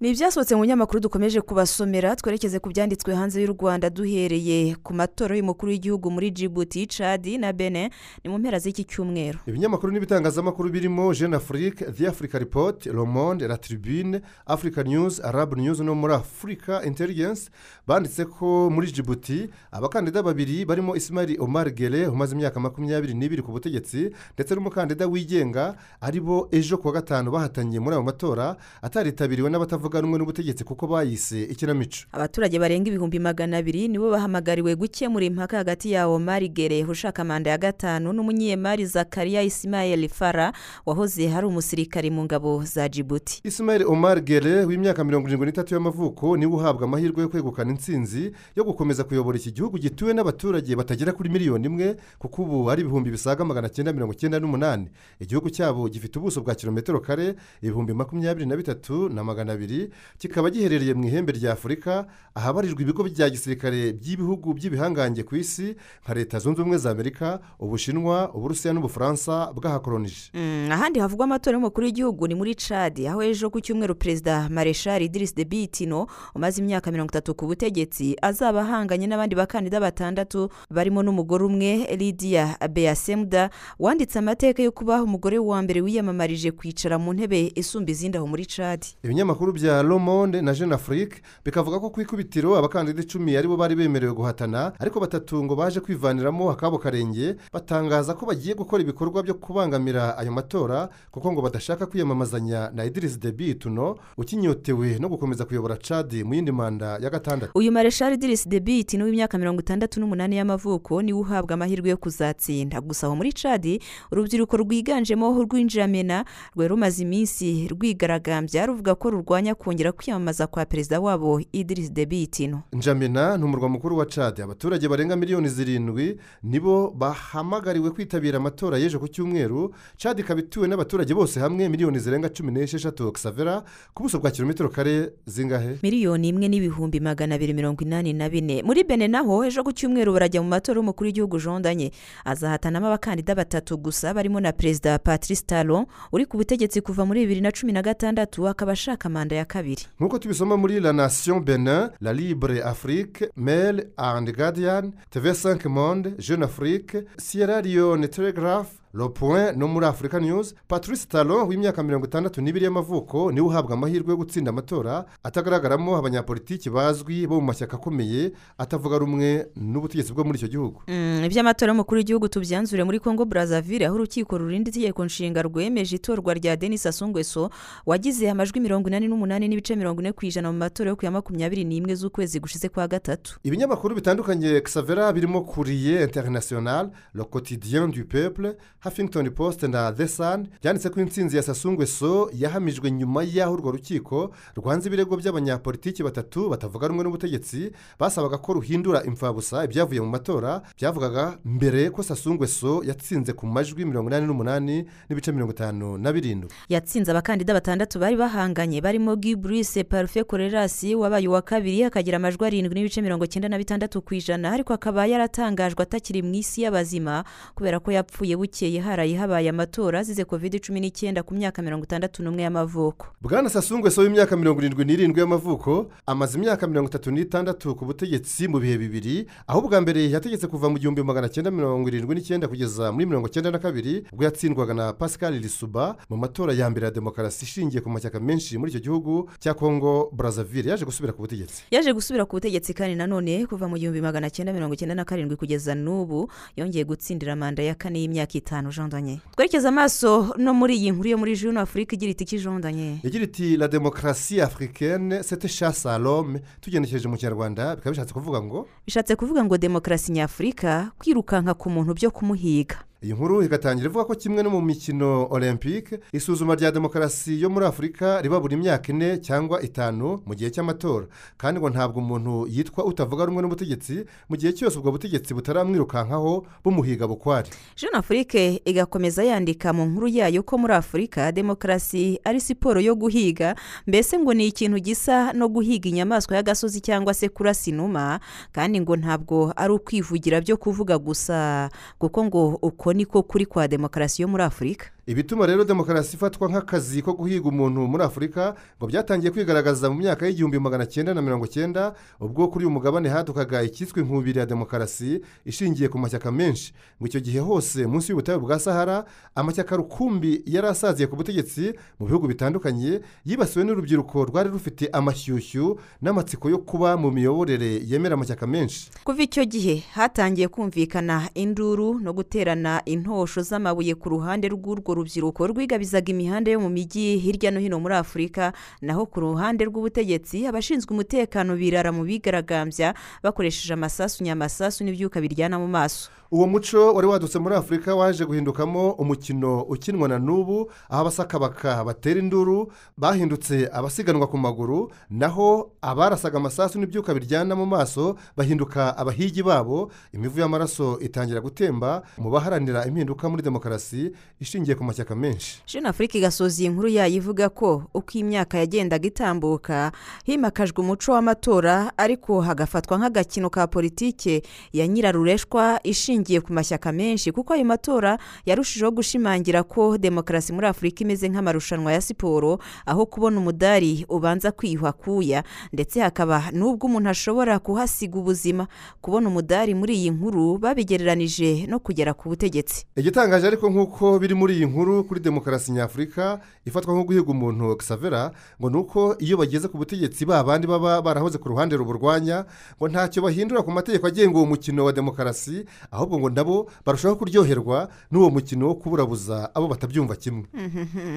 Ni 0.07 0.13
ibyasohotse 0.13 0.55
mu 0.55 0.63
binyamakuru 0.63 1.01
dukomeje 1.01 1.41
kubasomera 1.41 2.17
twerekeze 2.17 2.59
ku 2.63 2.69
byanditswe 2.71 3.11
hanze 3.15 3.43
y'u 3.43 3.51
rwanda 3.59 3.91
duhereye 3.91 4.77
ku 4.79 4.95
matora 4.95 5.35
y'umukuru 5.37 5.73
w'igihugu 5.73 6.11
muri 6.15 6.31
jibuti 6.31 6.87
cadi 6.87 7.39
na 7.39 7.51
bene 7.53 7.91
ni 8.23 8.31
mu 8.31 8.39
mpera 8.39 8.59
z'iki 8.63 8.85
cyumweru. 8.87 9.39
Ibinyamakuru 9.51 9.91
n'ibitangazamakuru 9.93 10.71
birimo 10.71 11.11
jeune 11.15 11.35
afrique 11.37 11.83
the 11.91 12.07
africa 12.07 12.39
report 12.39 12.87
le 12.87 13.03
monde 13.05 13.43
la 13.49 13.57
tribune 13.59 14.21
africa 14.47 14.87
news 14.87 15.19
arab 15.21 15.57
news 15.59 15.81
no 15.81 15.95
muri 15.95 16.15
africa 16.15 16.87
intelligence 16.87 17.51
banditse 17.87 18.25
ko 18.31 18.71
muri 18.71 18.93
jibuti 18.95 19.51
abakandida 19.73 20.23
babiri 20.23 20.65
barimo 20.65 20.95
ismail 20.97 21.35
omar 21.43 21.71
gere 21.75 22.07
umaze 22.07 22.35
imyaka 22.35 22.61
makumyabiri 22.61 23.15
n'ibiri 23.15 23.43
ku 23.43 23.51
butegetsi 23.51 24.15
ndetse 24.39 24.55
n'umukandida 24.55 25.07
wigenga 25.11 25.75
ari 26.01 26.21
bo 26.21 26.47
ejo 26.53 26.79
kuwa 26.79 26.93
gatanu 26.95 27.31
bahatanye 27.35 27.81
muri 27.83 27.95
ayo 27.99 28.03
matora 28.07 28.57
ataritabiriwe 28.83 29.51
n'abatavuga 29.51 29.96
rumwe 30.00 30.19
n'ubutegetsi 30.19 30.65
kuko 30.65 30.87
bayise 30.87 31.43
ikinamico. 31.45 32.07
Abaturage 32.12 32.59
barenga 32.59 32.88
ibihumbi 32.88 33.19
magana 33.19 33.57
abiri 33.59 33.88
nibo 33.88 34.11
bahamagariwe 34.11 34.75
gukemura 34.76 35.25
impaka 35.25 35.57
hagati 35.57 35.93
ya 35.93 36.09
omar 36.09 36.43
gere 36.49 36.85
ushaka 36.85 37.25
manda 37.25 37.50
ya 37.50 37.59
gatanu 37.59 38.12
n'umunyemari 38.12 38.87
zakariya 38.87 39.43
isimayeli 39.43 40.09
fara 40.09 40.53
wahoze 40.87 41.29
hari 41.29 41.47
umusirikari 41.47 42.11
mu 42.11 42.25
ngabo 42.25 42.65
za 42.65 42.88
jibuti 42.88 43.41
ismail 43.45 43.83
omar 43.87 44.21
gere 44.21 44.65
w'imyaka 44.65 45.05
mirongo 45.05 45.29
irindwi 45.29 45.47
n'itatu 45.47 45.75
y'amavuko 45.75 46.37
ni 46.37 46.47
we 46.47 46.53
uhabwa 46.53 46.85
amahirwe 46.85 47.23
yo 47.23 47.29
kwegukana 47.29 47.71
intsinzi 47.71 48.33
yo 48.57 48.65
gukomeza 48.65 49.05
kuyobora 49.05 49.38
iki 49.38 49.53
gihugu 49.53 49.79
gituwe 49.79 50.12
n'abaturage 50.15 50.76
batagera 50.76 51.12
kuri 51.12 51.29
miliyoni 51.31 51.67
imwe 51.67 51.97
kuko 52.19 52.43
ubu 52.43 52.71
ari 52.71 52.83
ibihumbi 52.83 53.11
bisaga 53.11 53.45
magana 53.45 53.69
cyenda 53.69 53.93
mirongo 53.93 54.12
icyenda 54.12 54.41
n'umunani. 54.41 54.88
Igihugu 55.21 55.50
cyabo 55.50 55.88
gifite 55.88 56.19
ubuso 56.19 56.41
bwa 56.41 56.55
kilometero 56.55 57.00
kare 57.00 57.35
ibihumbi 57.62 57.93
makumyabiri 57.95 58.47
na 58.47 58.57
bitatu 58.57 59.09
na 59.09 59.25
magana 59.25 59.53
abiri 59.53 59.75
kikaba 60.18 60.50
giherereye 60.50 60.95
mu 60.95 61.04
ihembe 61.09 61.33
rya 61.33 61.52
afurika 61.52 62.06
ahabarijwe 62.35 62.83
ibigo 62.83 63.02
bya 63.04 63.30
gisirikare 63.30 63.92
by'ibihugu 63.92 64.54
by'ibihangange 64.54 65.23
ku 65.23 65.37
isi 65.37 65.76
nka 66.04 66.14
leta 66.14 66.38
zunze 66.38 66.61
ubumwe 66.61 66.78
za 66.78 66.90
amerika 66.90 67.40
ubushinwa 67.59 68.35
uburusiya 68.35 68.75
n'ubufaransa 68.75 69.52
bwahakoronije. 69.56 70.30
Mm, 70.35 70.68
ahandi 70.73 71.00
havugwa 71.00 71.25
amatora 71.25 71.54
y'umukuru 71.56 71.87
w'igihugu 71.87 72.28
ni 72.28 72.35
muri 72.35 72.54
cadi 72.54 73.09
aho 73.09 73.23
ejo 73.23 73.50
ku 73.50 73.61
cyumweru 73.61 73.95
perezida 73.95 74.49
mareshal 74.49 75.02
idirisi 75.02 75.35
de 75.35 75.45
bitino 75.45 76.06
umaze 76.35 76.61
imyaka 76.62 76.90
mirongo 76.92 77.11
itatu 77.11 77.35
ku 77.35 77.47
butegetsi 77.47 78.16
azaba 78.23 78.61
ahanganye 78.61 79.06
n'abandi 79.06 79.35
bakandida 79.35 79.80
batandatu 79.80 80.49
barimo 80.71 81.02
n'umugore 81.02 81.45
umwe 81.45 81.88
lidiya 81.97 82.56
beyasemuda 82.71 83.50
wanditse 83.78 84.18
amateka 84.18 84.62
yo 84.62 84.73
kuba 84.73 85.02
umugore 85.02 85.38
wa 85.38 85.62
mbere 85.62 85.80
wiyamamarije 85.80 86.50
kwicara 86.52 86.99
mu 86.99 87.12
ntebe 87.16 87.52
isumba 87.54 87.90
izindi 87.90 88.18
aho 88.18 88.26
muri 88.26 88.45
cadi 88.47 88.87
ibinyamakuru 89.04 89.52
bya 89.52 89.65
le 89.82 89.99
monde 89.99 90.40
na 90.42 90.52
jeune 90.54 90.73
afrique 90.75 91.23
bikavuga 91.44 91.80
ko 91.80 91.90
ku 91.90 92.00
ikubitiro 92.00 92.56
abakandida 92.56 93.02
icumi 93.02 93.37
ari 93.37 93.49
bo 93.49 93.56
bari 93.56 93.75
bemerewe 93.75 94.12
guhatana 94.14 94.73
ariko 94.78 95.00
batatu 95.00 95.44
ngo 95.44 95.56
baje 95.56 95.80
kwivaniramo 95.80 96.50
akabo 96.50 96.78
karenge 96.78 97.37
batangaza 97.52 98.14
ko 98.14 98.26
bagiye 98.26 98.54
gukora 98.54 98.82
ibikorwa 98.82 99.23
byo 99.23 99.35
kubangamira 99.35 100.18
ayo 100.18 100.32
matora 100.32 100.88
kuko 101.11 101.32
ngo 101.32 101.42
badashaka 101.42 101.87
kwiyamamazanya 101.87 102.70
na 102.75 102.85
idirisi 102.85 103.18
de 103.18 103.32
bituno 103.32 103.96
ukinyotewe 104.16 104.99
no 104.99 105.08
gukomeza 105.08 105.44
kuyobora 105.44 105.76
cadi 105.76 106.25
mu 106.25 106.35
yindi 106.35 106.52
manda 106.52 106.99
ya 107.02 107.11
gatandatu. 107.11 107.52
Uyu 107.54 107.73
mareshal 107.73 108.12
idirisi 108.14 108.49
de 108.49 108.61
bitino 108.61 109.04
w'imyaka 109.04 109.38
mirongo 109.38 109.61
itandatu 109.61 110.00
n'umunani 110.00 110.37
y'amavuko 110.37 111.02
ni 111.02 111.12
we 111.12 111.20
uhabwa 111.20 111.55
amahirwe 111.55 111.90
yo 111.90 111.96
kuzatsinda. 111.96 112.81
Gusa 112.81 113.07
aho 113.07 113.16
muri 113.16 113.33
cadi 113.33 113.81
urubyiruko 114.12 114.57
rwiganjemo 114.57 115.31
urw'injiramena 115.31 116.24
rwari 116.55 116.68
rumaze 116.68 117.02
iminsi 117.02 117.68
rwigaragambya 117.68 118.66
ruvuga 118.66 118.94
ko 118.94 119.11
rurwanya 119.11 119.55
kongera 119.57 119.92
kwiyamamaza 119.92 120.47
kwa 120.47 120.64
perezida 120.66 121.01
wabo 121.01 121.40
idirisi 121.53 121.90
de 121.90 122.07
bitino 122.07 122.62
njamena 122.73 123.37
ni 123.37 123.45
umurwa 123.45 123.69
mukuru 123.69 123.97
wa 123.99 124.07
cadi 124.07 124.42
abaturage 124.42 124.88
barenga 124.88 125.16
miliyoni 125.16 125.49
zirindwi 125.49 126.21
nibo 126.42 126.90
bahamagariwe 126.90 127.90
kwitabira 127.90 128.37
amatora 128.37 128.79
y'ejo 128.79 128.99
ku 128.99 129.09
cyumweru. 129.09 129.75
Cadi 130.03 130.23
ikaba 130.23 130.40
ituwe 130.40 130.69
n'abaturage 130.69 131.14
bose 131.14 131.40
hamwe 131.40 131.69
miliyoni 131.69 131.99
zirenga 131.99 132.29
cumi 132.29 132.53
n'esheshatu. 132.53 133.12
Kisavera 133.12 133.64
ku 133.95 134.03
buso 134.03 134.19
bwa 134.19 134.31
kilometero 134.31 134.69
kare 134.69 135.12
zingahe? 135.27 135.79
Miliyoni 135.83 136.29
imwe 136.29 136.49
n'ibihumbi 136.49 137.01
magana 137.01 137.35
abiri 137.35 137.55
mirongo 137.55 137.83
inani 137.85 138.12
na 138.12 138.29
bine. 138.29 138.62
Muri 138.62 138.85
bene 138.85 139.09
naho 139.09 139.45
ejo 139.45 139.64
ku 139.64 139.73
cyumweru 139.73 140.12
barajya 140.12 140.42
mu 140.42 140.49
matora 140.49 140.77
y'umukuru 140.79 141.07
w'igihugu 141.09 141.38
jondanye 141.38 141.90
azahatanamo 142.25 142.87
abakandida 142.87 143.35
batatu 143.35 143.77
gusa 143.79 144.14
barimo 144.14 144.40
na 144.40 144.53
perezida 144.53 144.99
patrice 144.99 145.42
talon 145.47 145.87
uri 146.12 146.27
ku 146.27 146.37
butegetsi 146.37 146.81
kuva 146.81 147.07
muri 147.07 147.21
bibiri 147.25 147.40
na 147.40 147.51
cumi 147.53 147.73
na 147.73 147.83
gatandatu 147.83 148.49
akaba 148.49 148.73
ashaka 148.73 149.09
manda 149.09 149.37
ya 149.37 149.45
kabiri. 149.46 149.87
Nk'uko 150.00 150.18
tubisoma 150.18 150.56
muri 150.56 150.80
la 150.80 150.92
nation 150.92 151.40
benin 151.40 151.90
la 152.00 152.12
libre 152.12 152.62
afrique 152.62 153.28
mail 153.37 153.85
and 153.96 154.32
guardian 154.37 154.92
tv 155.11 155.30
5 155.32 155.68
monde 155.68 156.14
jeune 156.18 156.44
afrique 156.44 157.04
sierra 157.18 157.61
leone 157.62 158.09
telegraph 158.09 158.68
point 159.04 159.56
no 159.56 159.68
muri 159.68 159.87
africa 159.87 160.14
news 160.20 160.54
patrice 160.68 161.06
talon 161.09 161.48
w'imyaka 161.48 161.82
mirongo 161.82 162.06
itandatu 162.06 162.40
n'ibiri 162.40 162.64
y'amavuko 162.64 163.32
ni 163.32 163.40
we 163.40 163.46
uhabwa 163.46 163.74
amahirwe 163.74 164.11
yo 164.11 164.16
gutsinda 164.16 164.50
amatora 164.50 165.04
atagaragaramo 165.22 165.96
abanyapolitiki 165.96 166.70
bazwi 166.70 167.26
bo 167.26 167.40
mu 167.40 167.46
mashyaka 167.46 167.76
akomeye 167.76 168.32
atavuga 168.59 168.98
rumwe 168.98 169.46
n'ubutegetsi 169.56 170.12
bwo 170.12 170.24
muri 170.24 170.38
icyo 170.38 170.48
gihugu. 170.48 170.82
Mm, 170.88 171.24
iby'amatora 171.24 171.72
y'umukuru 171.72 171.98
w'igihugu 171.98 172.28
tubyanzure 172.28 172.85
muri 172.85 173.00
congo 173.00 173.24
brazzaville 173.24 173.87
aho 173.87 173.94
urukiko 173.94 174.38
rurinda 174.38 174.70
itegeko 174.70 175.04
nshinga 175.04 175.42
rwemeje 175.42 175.96
itorwa 175.96 176.35
rya 176.35 176.56
denis 176.56 176.87
asungweso 176.87 177.50
wagize 177.87 178.30
amajwi 178.30 178.61
mirongo 178.61 178.88
inani 178.88 179.09
n'umunani 179.09 179.48
n'ibice 179.48 179.76
mirongo 179.76 180.00
ine 180.00 180.12
ku 180.12 180.24
ijana 180.26 180.52
mu 180.52 180.59
matora 180.59 180.90
yo 180.90 180.96
ku 180.96 181.04
ya 181.04 181.11
makumyabiri 181.11 181.64
n'imwe 181.64 181.94
z'ukwezi 181.94 182.40
gushize 182.40 182.68
kwa 182.68 182.88
gatatu. 182.88 183.38
Ibinyamakuru 183.44 183.94
bitandukanye 183.94 184.61
kisavera 184.61 185.12
birimo 185.12 185.40
kuriye 185.44 186.02
international 186.02 186.90
le 187.14 187.24
quotidien 187.24 187.90
du 187.90 188.04
peuple 188.04 188.56
huffington 188.87 189.31
post 189.31 189.62
na 189.62 189.92
the 189.92 190.09
sun 190.09 190.46
byanditse 190.62 190.90
ko 190.90 191.01
intsinzi 191.01 191.37
ya 191.37 191.42
sasungweso 191.42 192.31
yahamijwe 192.35 192.90
nyuma 192.90 193.22
y'aho 193.25 193.55
urwo 193.55 193.70
rukiko 193.72 194.31
rwanze 194.57 194.88
ibirego 194.88 195.16
by'abanyapolitiki 195.16 196.03
batatu 196.03 196.49
batavuga 196.49 196.88
rumwe 196.88 197.05
n'ubutegetsi 197.05 197.70
basabaga 197.99 198.38
ko 198.38 198.53
ruhindura 198.53 199.03
imfabusa 199.05 199.64
ibyavuye 199.64 200.01
mu 200.01 200.07
matora 200.07 200.62
byavugaga 200.79 201.38
mbere 201.44 201.90
ko 201.90 202.03
sasungweso 202.03 202.83
yatsinze 202.85 203.33
ku 203.33 203.46
majwi 203.46 203.85
mirongo 203.85 204.09
inani 204.11 204.27
n'umunani 204.27 204.77
n'ibice 205.09 205.33
mirongo 205.33 205.53
itanu 205.53 205.99
na 205.99 206.12
birindwi. 206.12 206.51
Yatsinze 206.68 207.11
abakandida 207.11 207.55
batandatu 207.55 207.99
bari 207.99 208.16
bahanganye 208.16 208.81
barimo 208.81 209.16
giburise 209.16 209.85
parufe 209.85 210.25
korerasi 210.25 210.94
wabaye 210.94 211.29
uwa 211.29 211.42
kabiri 211.42 211.85
akagira 211.85 212.16
amajwi 212.16 212.46
arindwi 212.46 212.75
n'ibice 212.75 213.03
mirongo 213.03 213.25
icyenda 213.25 213.49
na 213.49 213.59
bitandatu 213.59 214.03
ku 214.03 214.14
ijana 214.14 214.53
ariko 214.53 214.72
akaba 214.75 215.07
yaratangajwe 215.07 215.83
atakiri 215.83 216.22
mu 216.22 216.35
isi 216.35 216.62
y'abazima 216.62 217.25
kubera 217.55 217.81
ko 217.81 217.90
yapfuye 217.92 218.37
bukeye 218.37 218.76
yapfuye 218.77 218.81
haraye 218.81 219.17
habaye 219.17 219.49
amatora 219.51 219.99
azize 220.01 220.25
covid 220.25 220.61
cumi 220.61 220.81
n'icyenda 220.81 221.23
ku 221.23 221.35
myaka 221.35 221.62
mirongo 221.62 221.85
itandatu 221.85 222.23
n'umwe 222.23 222.43
y'amavuko. 222.43 223.07
Bwana 223.21 223.49
sasungwe 223.51 223.91
so 223.91 224.03
w'imyaka 224.03 224.37
mirongo 224.37 224.61
irindwi 224.61 224.85
n'irindwi 224.85 225.21
y'amavuko 225.21 225.91
amaze 226.07 226.39
imyaka 226.39 226.67
mirongo 226.67 226.89
itatu 226.89 227.11
n'itandatu 227.11 227.75
ku 227.77 227.85
butegetsi 227.85 228.49
mu 228.49 228.59
bihe 228.61 228.79
bibiri 228.79 229.27
aho 229.47 229.61
ubwa 229.61 229.81
mbere 229.81 230.11
yategetse 230.11 230.47
kuva 230.47 230.69
mu 230.71 230.79
gihumbi 230.79 231.03
magana 231.03 231.29
cyenda 231.29 231.51
mirongo 231.51 231.89
irindwi 231.89 232.15
n'icyenda 232.15 232.49
kugeza 232.49 232.93
muri 232.93 233.07
mirongo 233.07 233.29
cyenda 233.29 233.51
na 233.51 233.59
kabiri 233.59 234.05
ubwo 234.12 234.25
yatsindwaga 234.25 234.75
na 234.75 234.93
pascal 234.93 235.33
risuba 235.41 235.97
mu 236.11 236.17
matora 236.17 236.53
ya 236.53 236.71
mbere 236.71 236.87
ya 236.87 236.91
demokarasi 236.93 237.45
ishingiye 237.45 237.81
ku 237.81 237.89
mashyaka 237.91 238.21
menshi 238.21 238.59
muri 238.59 238.71
icyo 238.71 238.81
gihugu 238.81 239.31
cya 239.39 239.55
kongo 239.55 240.11
brazzaville. 240.12 240.71
Yaje 240.71 240.85
gusubira 240.85 241.12
ku 241.12 241.23
butegetsi. 241.23 241.62
Yaje 241.71 241.93
gusubira 241.93 242.25
ku 242.25 242.37
butegetsi 242.37 242.75
kandi 242.75 242.95
nanone 242.97 243.47
kuva 243.47 243.69
mu 243.69 243.79
gihumbi 243.79 244.01
magana 244.01 244.31
cyenda 244.31 244.53
mirongo 244.53 244.75
icyenda 244.75 244.95
na 244.95 245.05
karindwi 245.05 245.37
kugeza 245.37 245.75
n'ubu 245.75 246.29
yongeye 246.57 246.85
gutsindira 246.85 247.37
manda 247.37 247.62
ya 247.62 247.75
kane 247.75 248.01
y'imyaka 248.03 248.35
itanu. 248.39 248.56
Jondanye 248.62 249.21
twerekeza 249.37 249.69
amaso 249.69 250.35
no 250.38 250.55
muri 250.55 250.77
iyi 250.77 250.90
nkuru 250.92 251.09
yo 251.09 251.19
muri 251.19 251.37
june 251.37 251.61
afurika 251.61 251.95
igira 251.97 252.11
iti 252.12 252.25
kijondanye 252.25 253.01
igira 253.05 253.25
iti 253.25 253.57
la 253.57 253.69
demokarasi 253.69 254.40
africaine 254.40 255.23
sete 255.23 255.49
à 255.85 255.99
l'homme. 255.99 256.40
Tugenekereje 256.61 257.09
mu 257.09 257.16
kinyarwanda 257.16 257.77
bikaba 257.77 257.90
bishatse 257.90 258.14
kuvuga 258.14 258.42
ngo 258.42 258.69
bishatse 258.87 259.16
kuvuga 259.16 259.45
ngo 259.45 259.59
demokarasi 259.59 260.12
nyafurika 260.12 260.90
kwirukanka 260.99 261.55
ku 261.55 261.71
muntu 261.71 261.95
byo 261.95 262.11
kumuhiga. 262.11 262.77
Iyi 263.07 263.14
nkuru 263.14 263.42
igatangira 263.42 263.87
ivuga 263.87 264.05
ko 264.05 264.14
kimwe 264.14 264.42
no 264.42 264.51
mu 264.51 264.61
mikino 264.61 265.27
olympique 265.31 266.01
isuzuma 266.12 266.55
rya 266.55 266.73
demokarasi 266.73 267.40
yo 267.42 267.51
muri 267.51 267.66
afurika 267.66 268.21
riba 268.23 268.40
buri 268.40 268.57
myaka 268.57 268.90
ine 268.92 269.19
cyangwa 269.23 269.62
itanu 269.62 270.19
mu 270.27 270.35
gihe 270.35 270.51
cy'amatora. 270.51 271.07
Kandi 271.38 271.61
ngo 271.61 271.71
ntabwo 271.71 271.99
umuntu 272.03 272.47
yitwa 272.51 272.83
utavuga 272.85 273.25
rumwe 273.25 273.42
n'ubutegetsi 273.42 274.05
mu 274.29 274.35
gihe 274.37 274.53
cyose 274.53 274.79
ubwo 274.79 274.90
butegetsi 274.90 275.35
butaramwirukankaho 275.35 276.47
bumuhiga 276.64 277.07
bukwari 277.07 277.51
jeune 277.79 277.95
afurike 277.99 278.62
igakomeza 278.64 279.23
yandika 279.25 279.71
mu 279.73 279.87
nkuru 279.87 280.09
yayo 280.09 280.42
ko 280.42 280.59
muri 280.59 280.75
afurika 280.75 281.31
demokarasi 281.33 282.19
ari 282.27 282.40
siporo 282.40 282.81
yo 282.83 282.95
guhiga 282.99 283.55
mbese 283.87 284.19
ngo 284.19 284.35
ni 284.35 284.47
ikintu 284.51 284.79
gisa 284.83 285.31
no 285.33 285.47
guhiga 285.49 285.87
inyamaswa 285.88 286.37
y'agasozi 286.37 286.81
cyangwa 286.83 287.14
se 287.14 287.29
kurasa 287.31 287.71
inuma 287.71 288.19
kandi 288.53 288.81
ngo 288.83 288.97
ntabwo 288.97 289.53
ari 289.57 289.73
ukwivugira 289.73 290.40
byo 290.42 290.57
kuvuga 290.59 290.99
gusa 290.99 291.71
kuko 291.99 292.25
ngo 292.25 292.59
uko 292.62 292.95
niko 292.96 293.22
kuri 293.22 293.46
kwa 293.46 293.68
demokarasi 293.68 294.22
yo 294.22 294.28
muri 294.28 294.42
afurika 294.42 294.87
ibituma 295.07 295.47
rero 295.47 295.64
demokarasi 295.64 296.16
ifatwa 296.16 296.49
nk'akazi 296.49 297.03
ko 297.03 297.12
guhiga 297.12 297.49
umuntu 297.49 297.87
muri 297.87 298.03
afurika 298.05 298.55
ngo 298.79 298.87
byatangiye 298.87 299.31
kwigaragaza 299.31 299.90
mu 299.90 299.97
myaka 300.03 300.27
y'igihumbi 300.27 300.59
magana 300.59 300.87
cyenda 300.87 301.14
na 301.14 301.23
mirongo 301.23 301.47
cyenda 301.47 301.95
ubwo 302.21 302.49
kuri 302.49 302.64
uyu 302.66 302.75
mugabane 302.75 303.09
hadukaga 303.09 303.62
icyiswe 303.62 304.03
nkubiri 304.03 304.38
ya 304.38 304.47
demokarasi 304.47 305.21
ishingiye 305.45 305.88
ku 305.88 305.99
mashyaka 305.99 306.33
menshi. 306.33 306.75
Ngo 306.99 307.07
icyo 307.07 307.21
gihe 307.21 307.38
hose 307.38 307.87
munsi 307.87 308.11
y'ubutayu 308.12 308.40
bwa 308.40 308.59
sahara 308.59 309.05
amashyaka 309.35 309.77
rukumbi 309.77 310.42
yari 310.47 310.66
asaziye 310.69 311.07
ku 311.07 311.14
butegetsi 311.16 311.79
mu 312.03 312.07
bihugu 312.11 312.27
bitandukanye 312.27 313.01
yibasiwe 313.25 313.62
n'urubyiruko 313.64 314.25
rwari 314.27 314.51
rufite 314.51 314.90
amashyushyu 314.92 315.79
n'amatsiko 316.03 316.51
yo 316.51 316.59
kuba 316.59 316.97
mu 316.99 317.11
miyoborere 317.14 317.79
yemera 317.87 318.14
amashyaka 318.19 318.47
menshi. 318.47 318.90
Kuva 319.07 319.23
icyo 319.23 319.45
gihe 319.47 319.87
hatangiye 319.95 320.49
kumvikana 320.51 321.31
induru 321.35 321.95
no 322.03 322.11
guterana 322.12 322.83
intosho 322.85 323.42
z'amabuye 323.47 323.95
ku 323.95 324.09
ruhande 324.11 324.49
rw'urwo 324.51 324.95
rubyiruko 324.96 325.46
rwigabizaga 325.52 326.09
imihanda 326.12 326.50
yo 326.50 326.61
mu 326.61 326.68
mijyi 326.72 327.16
hirya 327.20 327.50
no 327.52 327.61
hino 327.61 327.76
muri 327.80 327.94
afurika 327.94 328.52
naho 328.80 329.06
ku 329.06 329.20
ruhande 329.20 329.64
rw'ubutegetsi 329.68 330.46
abashinzwe 330.48 330.90
umutekano 330.96 331.56
birara 331.56 331.92
mu 331.92 332.02
bigaragambya 332.09 332.94
bakoresheje 333.22 333.72
amasasu 333.76 334.24
nyamasasu 334.24 334.85
n'ibyuka 334.85 335.20
biryana 335.20 335.59
mu 335.59 335.68
maso. 335.68 336.11
Uwo 336.31 336.47
muco 336.47 336.95
wari 336.95 337.07
wadutse 337.09 337.39
muri 337.39 337.55
afurika 337.55 337.95
waje 337.95 338.25
guhindukamo 338.27 338.91
umukino 338.93 339.61
ukinwa 339.62 340.09
na 340.09 340.19
n'ubu 340.19 340.71
aho 340.91 341.01
abasakabaka 341.03 341.85
batera 341.85 342.21
induru 342.21 342.73
bahindutse 342.97 343.69
abasiganwa 343.73 344.27
ku 344.27 344.39
maguru 344.39 344.91
naho 345.11 345.71
abarasaga 345.83 346.37
amasasu 346.39 346.79
n'ibyuka 346.79 347.15
biryana 347.15 347.55
mu 347.57 347.67
maso 347.67 348.17
bahinduka 348.37 348.97
abahigi 348.99 349.43
babo 349.43 349.91
imivu 350.12 350.41
y'amaraso 350.41 350.99
itangira 351.01 351.41
gutemba 351.41 352.03
mu 352.19 352.31
baharanira 352.31 352.87
impinduka 352.87 353.29
muri 353.29 353.43
demokarasi 353.43 354.11
ishingiye 354.41 354.75
ku 354.75 354.85
mashyaka 354.85 355.15
menshi. 355.15 355.62
Jeune 355.67 355.89
afurika 355.89 356.19
igasoza 356.19 356.59
iyi 356.62 356.69
nkuru 356.69 356.89
yayo 356.89 357.15
ivuga 357.17 357.49
ko 357.49 357.83
uko 357.95 358.12
imyaka 358.19 358.59
yagendaga 358.59 359.07
itambuka 359.09 359.93
himakajwe 360.25 360.83
umuco 360.83 361.12
w'amatora 361.12 361.93
ariko 361.97 362.41
hagafatwa 362.41 362.99
nk'agakino 362.99 363.51
ka 363.51 363.67
politike 363.67 364.43
ya 364.73 364.87
nyirarureshwa 364.89 365.81
ishingiye 365.87 366.15
ku 366.24 366.52
mashyaka 366.52 366.92
menshi 366.92 367.33
kuko 367.33 367.52
ayo 367.52 367.64
matora 367.64 368.18
yarushijeho 368.46 368.90
gushimangira 368.90 369.62
ko 369.62 369.98
demokarasi 369.98 370.52
muri 370.52 370.66
afurika 370.66 371.05
imeze 371.05 371.29
nk'amarushanwa 371.29 371.92
ya 371.92 372.00
siporo 372.00 372.59
aho 372.87 373.07
kubona 373.07 373.38
umudari 373.38 374.07
ubanza 374.09 374.52
kwihwa 374.52 374.92
kuya. 374.92 375.44
Ndetse 375.72 376.00
hakaba 376.00 376.50
n'ubwo 376.52 376.87
umuntu 376.87 377.09
ashobora 377.11 377.59
kuhasiga 377.59 378.18
ubuzima 378.18 378.66
kubona 379.00 379.29
umudari 379.29 379.74
muri 379.74 379.94
iyi 379.96 380.11
nkuru 380.11 380.59
babigereranije 380.59 381.66
no 381.68 381.79
kugera 381.79 382.14
ku 382.14 382.29
butegetsi. 382.29 382.87
Igitangaje 382.96 383.46
ariko 383.46 383.70
nk'uko 383.70 384.18
biri 384.18 384.35
muri 384.35 384.57
iyi 384.57 384.66
nkuru 384.66 385.05
kuri 385.05 385.20
demokarasi 385.20 385.72
nyafurika 385.72 386.40
ifatwa 386.64 386.94
nko 386.94 387.05
guhiga 387.05 387.31
umuntu 387.31 387.76
xavera 387.76 388.33
ngo 388.61 388.70
ni 388.70 388.76
uko 388.76 389.16
iyo 389.18 389.37
bageze 389.37 389.68
ku 389.68 389.76
butegetsi 389.79 390.24
ba 390.24 390.44
bandi 390.44 390.66
baba 390.66 391.02
barahoze 391.02 391.38
ku 391.38 391.48
ruhande 391.48 391.76
ruburwanya 391.76 392.44
ngo 392.79 392.88
ntacyo 392.88 393.22
bahindura 393.22 393.62
ku 393.62 393.70
mategeko 393.70 394.07
agenga 394.07 394.38
uwo 394.38 394.46
mukino 394.46 394.85
wa 394.85 394.92
demokarasi 394.92 395.64
ahubwo 396.07 396.19
ngo 396.19 396.31
nabo 396.31 396.71
barushaho 396.87 397.16
kuryoherwa 397.16 397.88
n'uwo 398.11 398.31
mukino 398.31 398.69
wo 398.69 398.75
kuburabuza 398.75 399.51
abo 399.55 399.66
batabyumva 399.69 400.14
kimwe. 400.16 400.47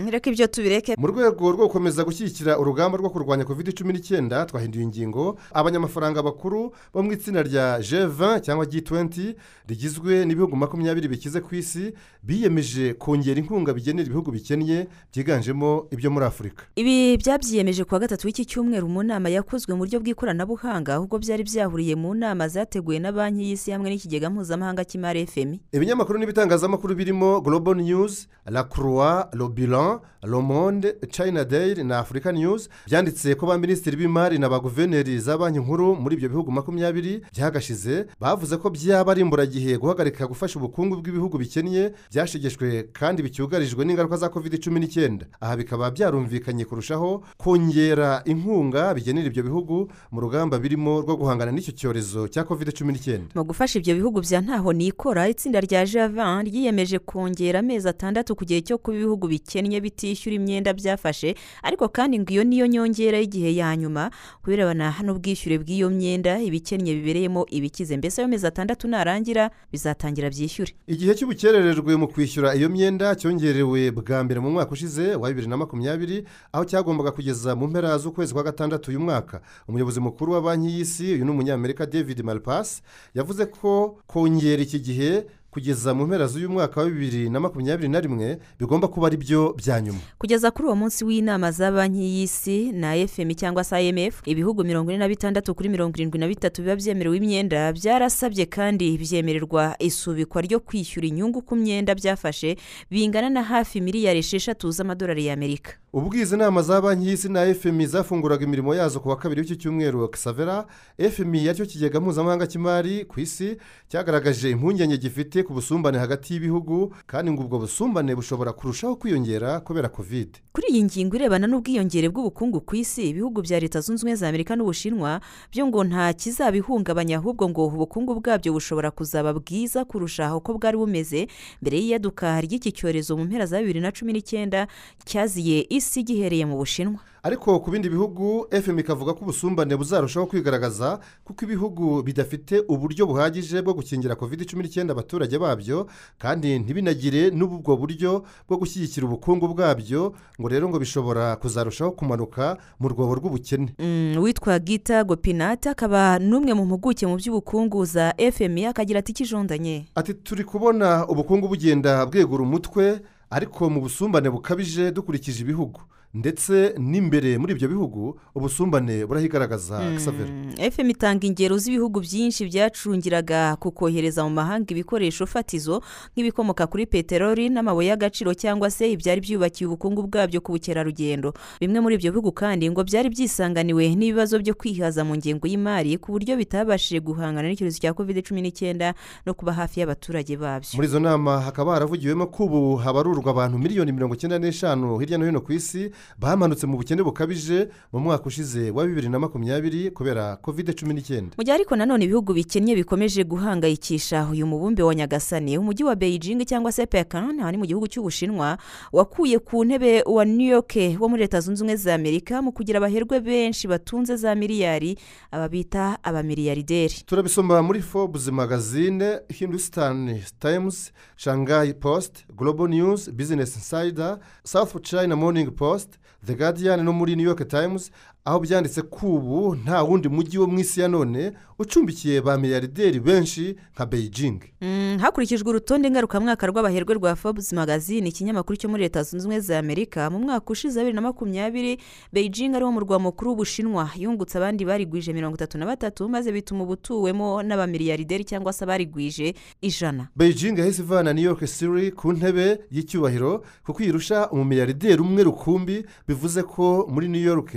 Reka 0.10 0.30
ibyo 0.30 0.48
tubireke. 0.48 0.96
Mu 0.98 1.08
rwego 1.08 1.52
rwo 1.52 1.68
gukomeza 1.70 2.04
gushyigikira 2.04 2.58
urugamba 2.60 2.98
rwo 2.98 3.10
kurwanya 3.10 3.46
covid 3.46 3.74
cumi 3.78 3.94
n'icyenda 3.94 4.46
twahinduye 4.46 4.84
ingingo. 4.84 5.38
Abanyamafaranga 5.54 6.24
bakuru 6.24 6.74
bo 6.94 7.04
mu 7.04 7.14
itsinda 7.14 7.44
rya 7.44 7.78
g20 7.80 8.40
cyangwa 8.42 8.66
g20 8.66 9.36
rigizwe 9.70 10.26
n'ibihugu 10.26 10.56
makumyabiri 10.56 11.08
bikize 11.08 11.42
ku 11.42 11.56
isi 11.56 11.94
biyemeje 12.24 12.94
kongera 12.94 13.40
inkunga 13.40 13.74
bigenera 13.74 14.08
ibihugu 14.10 14.32
bikennye 14.32 14.88
byiganjemo 15.14 15.88
ibyo 15.92 16.10
muri 16.12 16.26
afurika. 16.26 16.64
Ibi 16.76 17.18
byabyiyemeje 17.18 17.84
kuwa 17.84 18.00
gatatu 18.00 18.28
w'iki 18.28 18.46
cyumweru 18.46 18.90
mu 18.90 19.04
nama 19.04 19.30
yakozwe 19.30 19.74
mu 19.74 19.80
buryo 19.86 20.00
bw'ikoranabuhanga 20.02 20.96
ahubwo 20.98 21.20
byari 21.22 21.44
byahuriye 21.44 21.96
mu 21.96 22.14
nama 22.18 22.48
zateguwe 22.48 23.00
na 23.00 23.12
banki 23.12 23.44
y'isi 23.44 23.72
hamwe 23.72 23.90
n'ikigega 23.90 24.30
mpuzamahanga 24.30 24.79
cy'imari 24.86 25.26
fmi 25.26 25.60
ibinyamakuru 25.74 26.20
n'ibitangazamakuru 26.20 26.96
birimo 26.96 27.42
global 27.42 27.76
news 27.76 28.28
la 28.46 28.64
croix 28.64 29.30
le 29.34 29.48
bilan 29.50 30.00
le 30.24 30.40
monde 30.42 30.96
china 31.12 31.46
daily 31.46 31.84
na 31.84 32.00
africa 32.00 32.32
news. 32.34 32.68
Byanditse 32.88 33.36
ko 33.36 33.46
ba 33.48 33.58
minisitiri 33.58 33.96
b'imari 33.98 34.40
na 34.40 34.50
ba 34.50 34.60
guverineri 34.60 35.20
za 35.20 35.38
banki 35.38 35.60
nkuru 35.60 35.96
muri 35.96 36.16
ibyo 36.16 36.30
bihugu 36.30 36.52
makumyabiri 36.52 37.22
byagashize 37.32 38.06
bavuze 38.20 38.58
ko 38.58 38.70
byaba 38.70 39.12
ari 39.12 39.22
imburagihe 39.22 39.78
guhagarika 39.78 40.28
gufasha 40.28 40.60
ubukungu 40.60 40.96
bw'ibihugu 41.00 41.38
bikennye 41.38 41.94
byashegeshwe 42.12 42.90
kandi 42.94 43.24
bicyugarijwe 43.24 43.86
n'ingaruka 43.86 44.18
za 44.18 44.30
covid 44.30 44.60
cumi 44.64 44.80
n'icyenda. 44.80 45.26
Aha 45.40 45.56
bikaba 45.56 45.92
byarumvikanye 45.92 46.66
kurushaho 46.66 47.24
kongera 47.38 48.22
inkunga 48.26 48.94
bigenera 48.94 49.28
ibyo 49.28 49.44
bihugu 49.44 49.88
mu 50.12 50.20
rugamba 50.22 50.60
birimo 50.60 51.02
rwo 51.02 51.16
guhangana 51.16 51.52
n'icyo 51.52 51.72
cyorezo 51.74 52.28
cya 52.28 52.44
covid 52.44 52.74
cumi 52.76 52.94
n'icyenda. 52.94 53.32
Mu 53.36 53.44
gufasha 53.48 53.80
ibyo 53.80 53.96
bihugu 53.96 54.20
bya 54.22 54.42
ntaho 54.42 54.69
nikora 54.74 55.30
itsinda 55.30 55.60
rya 55.62 55.86
javan 55.86 56.46
ryiyemeje 56.46 57.00
kongera 57.00 57.60
amezi 57.60 57.90
atandatu 57.90 58.36
ku 58.36 58.46
gihe 58.46 58.62
cyo 58.62 58.78
kuba 58.78 58.98
ibihugu 58.98 59.28
bikennye 59.28 59.82
bitishyura 59.82 60.36
imyenda 60.36 60.74
byafashe 60.74 61.36
ariko 61.64 61.88
kandi 61.90 62.20
ngo 62.20 62.32
iyo 62.34 62.44
niyo 62.44 62.66
nyongera 62.68 63.18
y'igihe 63.20 63.56
ya 63.56 63.76
nyuma 63.78 64.12
kubirebana 64.44 64.96
n'ubwishyure 65.04 65.58
bw'iyo 65.60 65.90
myenda 65.90 66.40
ibikennye 66.42 66.94
bibereyemo 66.96 67.46
ibikize. 67.50 67.98
Mbese 67.98 68.22
ayo 68.22 68.28
mezi 68.28 68.48
atandatu 68.48 68.88
narangira 68.88 69.52
bizatangira 69.72 70.30
byishyure. 70.30 70.72
Igihe 70.88 71.16
cy'ubukerererwe 71.16 71.96
mu 71.96 72.08
kwishyura 72.08 72.56
iyo 72.56 72.70
myenda 72.70 73.16
cyongerewe 73.16 73.92
bwa 73.92 74.24
mbere 74.24 74.40
mu 74.40 74.52
mwaka 74.52 74.72
ushize 74.72 75.16
wa 75.16 75.30
bibiri 75.30 75.48
na 75.48 75.58
makumyabiri 75.58 76.24
aho 76.54 76.66
cyagombaga 76.66 77.12
kugeza 77.12 77.56
mu 77.56 77.68
mpera 77.68 77.98
z'ukwezi 77.98 78.34
kwa 78.34 78.44
gatandatu 78.44 78.90
uyu 78.92 79.00
mwaka. 79.00 79.42
Umuyobozi 79.68 80.00
mukuru 80.00 80.34
wa 80.34 80.42
banki 80.42 80.68
y'isi 80.70 81.14
uyu 81.14 81.26
ni 81.26 81.32
umunyamerika 81.32 81.86
david 81.86 82.22
malpass 82.24 82.82
yavuze 83.16 83.46
ko 83.46 83.98
kongera 84.08 84.59
iki 84.62 84.82
gihe 84.82 85.28
kugeza 85.52 85.94
mu 85.94 86.08
mpera 86.08 86.28
z'uyu 86.28 86.50
mwaka 86.50 86.82
wa 86.82 86.86
bibiri 86.90 87.30
na 87.30 87.40
makumyabiri 87.40 87.90
na 87.90 88.00
rimwe 88.00 88.38
bigomba 88.60 88.88
kuba 88.88 89.08
ari 89.08 89.18
byo 89.18 89.54
bya 89.58 89.82
nyuma. 89.82 90.00
Kugeza 90.18 90.52
kuri 90.52 90.66
uwo 90.68 90.76
munsi 90.76 91.06
w'inama 91.06 91.52
za 91.52 91.72
banki 91.72 92.00
y'isi 92.02 92.72
na 92.72 92.94
fm 93.08 93.34
cyangwa 93.34 93.64
se 93.64 93.88
imf 93.90 94.22
ibihugu 94.26 94.64
mirongo 94.64 94.92
ine 94.92 94.98
na 95.00 95.08
bitandatu 95.08 95.56
kuri 95.56 95.70
mirongo 95.70 95.96
irindwi 95.98 96.20
na 96.20 96.28
bitatu 96.28 96.62
biba 96.62 96.76
byemerewe 96.76 97.18
imyenda 97.18 97.74
byarasabye 97.74 98.46
kandi 98.46 98.98
byemererwa 98.98 99.76
isubikwa 99.80 100.42
ryo 100.42 100.60
kwishyura 100.60 101.08
inyungu 101.08 101.42
ku 101.42 101.56
myenda 101.56 101.96
byafashe 101.96 102.58
bingana 102.92 103.30
na 103.30 103.44
hafi 103.44 103.82
miliyari 103.82 104.20
esheshatu 104.20 104.72
z'amadolari 104.72 105.26
y'amerika 105.26 105.72
ubwo 105.94 106.14
izi 106.18 106.38
nama 106.38 106.62
za 106.62 106.82
banki 106.82 107.08
y'isi 107.10 107.30
na 107.30 107.54
fmi 107.54 107.86
zafunguraga 107.88 108.46
imirimo 108.46 108.76
yazo 108.76 109.00
ku 109.00 109.10
wa 109.10 109.16
kabiri 109.18 109.42
w'iki 109.42 109.56
cyumweru 109.58 110.08
kisavera 110.10 110.66
fmi 111.12 111.46
yacyo 111.46 111.66
kigega 111.66 112.00
mpuzamahanga 112.00 112.48
cy'imari 112.48 113.06
ku 113.06 113.20
isi 113.20 113.58
cyagaragaje 113.88 114.50
impungenge 114.52 114.98
gifite 114.98 115.39
bite 115.40 115.48
ku 115.48 115.54
busumbane 115.54 115.98
hagati 115.98 116.34
y'ibihugu 116.34 116.94
kandi 117.08 117.32
ngo 117.32 117.44
ubwo 117.44 117.60
busumbane 117.60 118.16
bushobora 118.16 118.52
kurushaho 118.54 118.96
kwiyongera 118.96 119.60
kubera 119.60 119.88
kovide 119.90 120.40
kuri 120.52 120.68
iyi 120.68 120.84
ngingo 120.84 121.16
irebana 121.16 121.48
n'ubwiyongere 121.48 122.10
bw'ubukungu 122.12 122.60
ku 122.62 122.76
isi 122.76 123.10
ibihugu 123.16 123.40
bya 123.42 123.60
leta 123.60 123.80
zunze 123.82 124.04
ubumwe 124.04 124.16
za 124.20 124.28
amerika 124.28 124.56
n'ubushinwa 124.60 125.22
byo 125.52 125.64
ngo 125.68 125.84
nta 125.84 126.12
kizabihungabanya 126.14 127.18
ahubwo 127.24 127.48
ngo 127.50 127.66
ubukungu 127.72 128.20
bwabyo 128.20 128.52
bushobora 128.54 128.92
kuzaba 128.92 129.32
bwiza 129.34 129.86
kurusha 129.88 130.36
uko 130.36 130.54
bwari 130.60 130.76
bumeze. 130.78 131.28
Mbere 131.64 131.78
y'iyaduka 131.80 132.42
ry'iki 132.44 132.72
cyorezo 132.76 133.16
mu 133.18 133.24
mpera 133.24 133.46
za 133.48 133.60
bibiri 133.64 133.80
na 133.80 133.92
cumi 133.96 134.12
n'icyenda 134.14 134.68
cyaziye 135.08 135.68
isi 135.72 136.04
gihereye 136.04 136.44
mu 136.46 136.58
bushinwa. 136.60 137.00
Ariko 137.24 137.60
ku 137.60 137.72
bindi 137.72 137.90
bihugu 137.90 138.48
fm 138.64 138.80
ikavuga 138.80 139.14
ko 139.14 139.20
ubusumbane 139.22 139.76
buzarushaho 139.76 140.26
kwigaragaza 140.26 141.00
kuko 141.24 141.46
ibihugu 141.46 142.04
bidafite 142.04 142.64
uburyo 142.68 143.06
buhagije 143.08 143.62
bwo 143.62 143.74
gukingira 143.74 144.16
covid 144.16 144.46
cumi 144.50 144.64
n'icyenda 144.64 144.94
abaturage 144.94 145.38
babyo 145.38 145.88
kandi 146.18 146.60
ntibinagire 146.60 147.30
n'ubwo 147.32 147.76
buryo 147.78 148.24
bwo 148.48 148.58
gushyigikira 148.58 149.06
ubukungu 149.08 149.48
bwabyo 149.52 150.14
ngo 150.40 150.48
rero 150.48 150.70
ngo 150.70 150.80
bishobora 150.80 151.36
kuzarushaho 151.36 151.92
kumanuka 151.92 152.58
mu 152.80 152.88
rwobo 152.90 153.16
rw'ubukene. 153.16 153.76
Mm, 153.80 154.16
witwa 154.24 154.60
gita 154.60 155.04
gopinata 155.04 155.72
akaba 155.72 156.20
n'umwe 156.20 156.54
mu 156.56 156.64
mpuguke 156.66 157.04
mu 157.08 157.16
by'ubukungu 157.20 157.86
za 157.86 158.16
fmi 158.32 158.66
akagira 158.66 159.00
ati 159.00 159.12
ikijondanye. 159.12 159.86
Ati 159.96 160.14
turi 160.14 160.44
kubona 160.44 161.04
ubukungu 161.08 161.48
bugenda 161.52 162.06
bwegura 162.06 162.44
umutwe 162.44 163.02
ariko 163.30 163.70
mu 163.70 163.82
busumbane 163.84 164.30
bukabije 164.32 164.92
dukurikije 164.92 165.44
ibihugu. 165.44 165.82
Ndetse 166.14 166.74
n'imbere 166.78 167.38
muri 167.38 167.54
ibyo 167.54 167.68
bihugu 167.70 168.18
ubusumbane 168.36 169.06
burahigaragaza 169.06 169.78
savera 170.02 170.32
fm 170.72 170.90
itanga 170.90 171.28
ingero 171.28 171.58
z'ibihugu 171.58 172.02
byinshi 172.02 172.46
byacungiraga 172.50 173.56
ku 173.62 173.70
kohereza 173.72 174.24
mu 174.26 174.30
mahanga 174.34 174.66
ibikoresho 174.74 175.26
fatizo 175.30 175.86
nk'ibikomoka 176.18 176.66
kuri 176.68 176.86
peteroli 176.90 177.50
n'amabuye 177.54 177.90
y'agaciro 177.94 178.34
cyangwa 178.34 178.72
se 178.74 178.90
ibyari 178.92 179.22
byubakiye 179.22 179.68
ubukungu 179.70 180.02
bwabyo 180.10 180.42
ku 180.42 180.52
bukerarugendo. 180.58 181.34
Bimwe 181.62 181.78
muri 181.80 181.96
ibyo 182.02 182.10
bihugu 182.12 182.32
kandi 182.34 182.66
ngo 182.74 182.82
byari 182.84 183.10
byisanganiwe 183.14 183.94
n'ibibazo 183.94 184.42
byo 184.42 184.58
kwihaza 184.58 185.06
mu 185.06 185.14
ngengo 185.14 185.46
y'imari 185.46 185.94
ku 186.02 186.10
buryo 186.18 186.34
bitabashije 186.42 187.06
guhangana 187.06 187.46
n'icyorezo 187.54 187.78
cya 187.78 187.94
covid 187.94 188.26
cumi 188.26 188.42
n'icyenda 188.42 188.98
no 189.30 189.38
kuba 189.38 189.54
hafi 189.54 189.80
y'abaturage 189.86 190.34
babyo. 190.42 190.74
Muri 190.74 190.88
izo 190.90 190.98
nama 191.00 191.38
hakaba 191.38 191.78
haravugiwemo 191.78 192.26
ko 192.34 192.50
ubu 192.50 192.62
habarurwa 192.82 193.30
abantu 193.30 193.62
miliyoni 193.62 193.94
mirongo 193.94 194.18
icyenda 194.18 194.42
n'eshanu 194.42 194.98
hirya 194.98 195.18
no 195.22 195.26
hino 195.30 195.42
ku 195.46 195.54
isi 195.54 195.94
bamanutse 196.20 196.68
mu 196.68 196.78
bukene 196.78 197.04
bukabije 197.04 197.70
mu 197.94 198.00
mwaka 198.00 198.26
ushize 198.26 198.72
wa 198.72 198.86
bibiri 198.88 199.10
na 199.10 199.20
makumyabiri 199.20 199.92
kubera 199.92 200.36
covid 200.42 200.74
cumi 200.76 200.94
n'icyenda. 200.94 201.36
Mu 201.38 201.44
gihe 201.44 201.56
ariko 201.56 201.76
nanone 201.76 202.06
ibihugu 202.06 202.34
bikennye 202.34 202.76
bikomeje 202.76 203.24
guhangayikisha 203.24 204.28
uyu 204.32 204.48
mubumbe 204.48 204.84
wa 204.84 204.96
nyagasani 204.96 205.58
umujyi 205.58 205.84
wa 205.84 205.96
beijing 205.96 206.46
cyangwa 206.46 206.72
se 206.72 206.86
pekan 206.86 207.40
aha 207.40 207.52
ni 207.52 207.58
mu 207.58 207.66
gihugu 207.66 207.88
cy'ubushinwa 207.88 208.58
wakuye 208.92 209.40
ku 209.40 209.66
ntebe 209.66 210.04
wa 210.06 210.26
new 210.26 210.48
york 210.48 210.74
wo 211.00 211.10
muri 211.10 211.22
leta 211.22 211.42
zunze 211.42 211.64
ubumwe 211.64 211.76
za 211.76 211.96
amerika 211.96 212.42
mu 212.42 212.52
kugira 212.52 212.78
abaherwe 212.78 213.20
benshi 213.20 213.68
batunze 213.68 214.16
za 214.16 214.36
miliyari 214.36 214.98
aba 215.32 215.50
bita 215.50 215.98
abamiliyarderi. 216.04 217.04
Turabisoma 217.06 217.62
muri 217.62 217.82
forbes 217.82 218.28
magazine 218.28 219.20
hindustan 219.30 220.20
times 220.40 220.92
shanghai 221.18 221.74
post 221.74 222.26
global 222.38 222.68
news 222.68 223.10
business 223.12 223.56
insider 223.56 224.18
south 224.44 224.82
china 224.84 225.16
morning 225.16 225.52
post 225.52 225.89
the 226.24 226.36
guardian 226.36 226.84
no 226.84 226.92
muri 226.94 227.16
new 227.16 227.24
york 227.24 227.48
times 227.48 227.92
aho 228.26 228.40
byanditse 228.40 228.82
ko 228.82 229.08
ubu 229.08 229.56
nta 229.56 229.84
wundi 229.84 230.10
mujyi 230.10 230.38
wo 230.38 230.48
mu 230.48 230.60
isi 230.60 230.82
ya 230.82 230.88
none 230.88 231.32
ucumbikiye 231.60 232.22
ba 232.22 232.38
miliyarderi 232.38 233.00
benshi 233.00 233.56
nka 233.76 233.86
beijing. 233.86 234.40
Mm, 234.62 234.98
hakurikijwe 235.02 235.50
urutonde 235.50 235.90
ngarukamwaka 235.92 236.48
rw'abaherwe 236.48 236.94
rwa 236.96 237.16
forbes 237.16 237.54
magazine 237.54 238.10
ikinyamakuru 238.10 238.58
cyo 238.58 238.70
muri 238.70 238.84
leta 238.84 239.04
zunze 239.04 239.26
ubumwe 239.26 239.40
za 239.40 239.60
amerika 239.60 240.10
mu 240.10 240.20
mwaka 240.20 240.52
ushize 240.52 240.80
bibiri 240.80 240.96
na 240.96 241.02
makumyabiri 241.02 241.78
beijing 242.14 242.56
ari 242.56 242.64
wo 242.66 242.72
murwa 242.72 243.00
mukuru 243.00 243.32
w'ubushinwa. 243.32 243.90
Yungutse 243.98 244.38
abandi 244.38 244.66
barigwije 244.66 245.14
mirongo 245.14 245.36
itatu 245.36 245.58
na 245.58 245.66
batatu 245.66 246.10
maze 246.10 246.32
bituma 246.32 246.64
ubutuwemo 246.64 247.44
n'abamiliyarderi 247.44 248.24
cyangwa 248.24 248.54
se 248.54 248.64
abarigwije 248.64 249.34
ijana. 249.62 250.08
Beijing 250.16 250.58
yahise 250.60 250.82
ivana 250.82 251.14
new 251.14 251.24
york 251.24 251.46
city 251.48 251.92
ku 251.92 252.14
ntebe 252.14 252.60
y'icyubahiro 252.72 253.44
kuko 253.66 253.84
irusha 253.84 254.30
umumiliyarderi 254.32 255.02
umwe 255.02 255.24
rukumbi 255.24 255.86
bivuze 256.08 256.44
ko 256.44 256.88
muri 256.92 257.08
new 257.08 257.22
york 257.22 257.56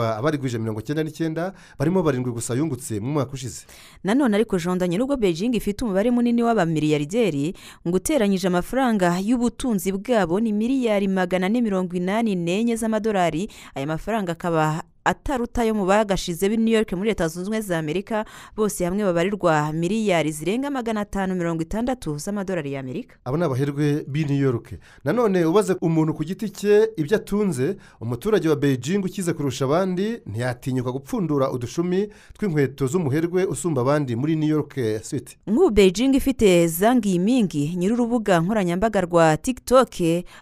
habarurwa 0.00 0.18
abarigwije 0.18 0.58
mirongo 0.58 0.80
icyenda 0.80 1.02
n'icyenda 1.04 1.52
barimo 1.78 2.02
barindwi 2.02 2.32
gusa 2.32 2.54
yungutse 2.54 3.00
mu 3.00 3.12
mwaka 3.12 3.32
ushize. 3.32 3.66
Nanone 4.04 4.34
ariko 4.36 4.58
jondanye 4.58 4.98
nubwo 4.98 5.16
beijing 5.16 5.54
ifite 5.54 5.84
umubare 5.84 6.10
munini 6.10 6.42
w'abamiliyarderi 6.42 7.54
ngo 7.88 7.96
uteranyije 7.96 8.46
amafaranga 8.48 9.18
y'ubutunzi 9.20 9.92
bwabo 9.92 10.40
ni 10.40 10.52
miliyari 10.52 11.08
magana 11.08 11.46
ane 11.46 11.60
mirongo 11.60 11.96
inani 11.96 12.34
n'enye 12.36 12.76
z'amadolari 12.76 13.48
aya 13.74 13.86
mafaranga 13.86 14.32
akaba 14.32 14.82
ataruta 15.04 15.64
yo 15.64 15.74
mu 15.74 15.86
bagashize 15.86 16.48
b'i 16.48 16.56
new 16.56 16.74
york 16.74 16.92
muri 16.92 17.08
leta 17.08 17.28
zunze 17.28 17.40
ubumwe 17.48 17.60
za 17.60 17.78
amerika 17.78 18.24
bose 18.56 18.84
hamwe 18.84 19.04
babarirwa 19.04 19.72
miliyari 19.72 20.32
zirenga 20.32 20.70
magana 20.70 21.00
atanu 21.00 21.34
mirongo 21.34 21.62
itandatu 21.62 22.18
z'amadolari 22.18 22.72
y'amerika 22.72 23.16
aba 23.24 23.38
ni 23.38 23.44
abaherwe 23.44 24.04
b'i 24.08 24.24
new 24.24 24.38
york. 24.40 24.74
Nanone 25.04 25.44
ubaze 25.44 25.76
umuntu 25.80 26.14
ku 26.14 26.24
giti 26.24 26.50
cye 26.50 26.90
ibyo 26.96 27.16
atunze 27.16 27.76
umuturage 28.00 28.48
wa 28.48 28.56
beijing 28.56 28.98
ukize 29.04 29.32
kurusha 29.32 29.64
abandi 29.64 30.20
ntiyatinyuka 30.26 30.92
gupfundura 30.92 31.50
udushumi 31.50 32.08
tw'inkweto 32.38 32.86
z'umuherwe 32.86 33.44
usumba 33.44 33.80
abandi 33.82 34.16
muri 34.16 34.36
new 34.36 34.48
york 34.48 34.74
city. 35.02 35.36
Nk'ubu 35.46 35.70
beijing 35.70 36.14
ifite 36.14 36.66
zangi 36.66 37.10
yimingi 37.12 37.76
nyir'urubuga 37.76 38.40
nkoranyambaga 38.40 39.00
rwa 39.00 39.36
tiktok 39.36 39.94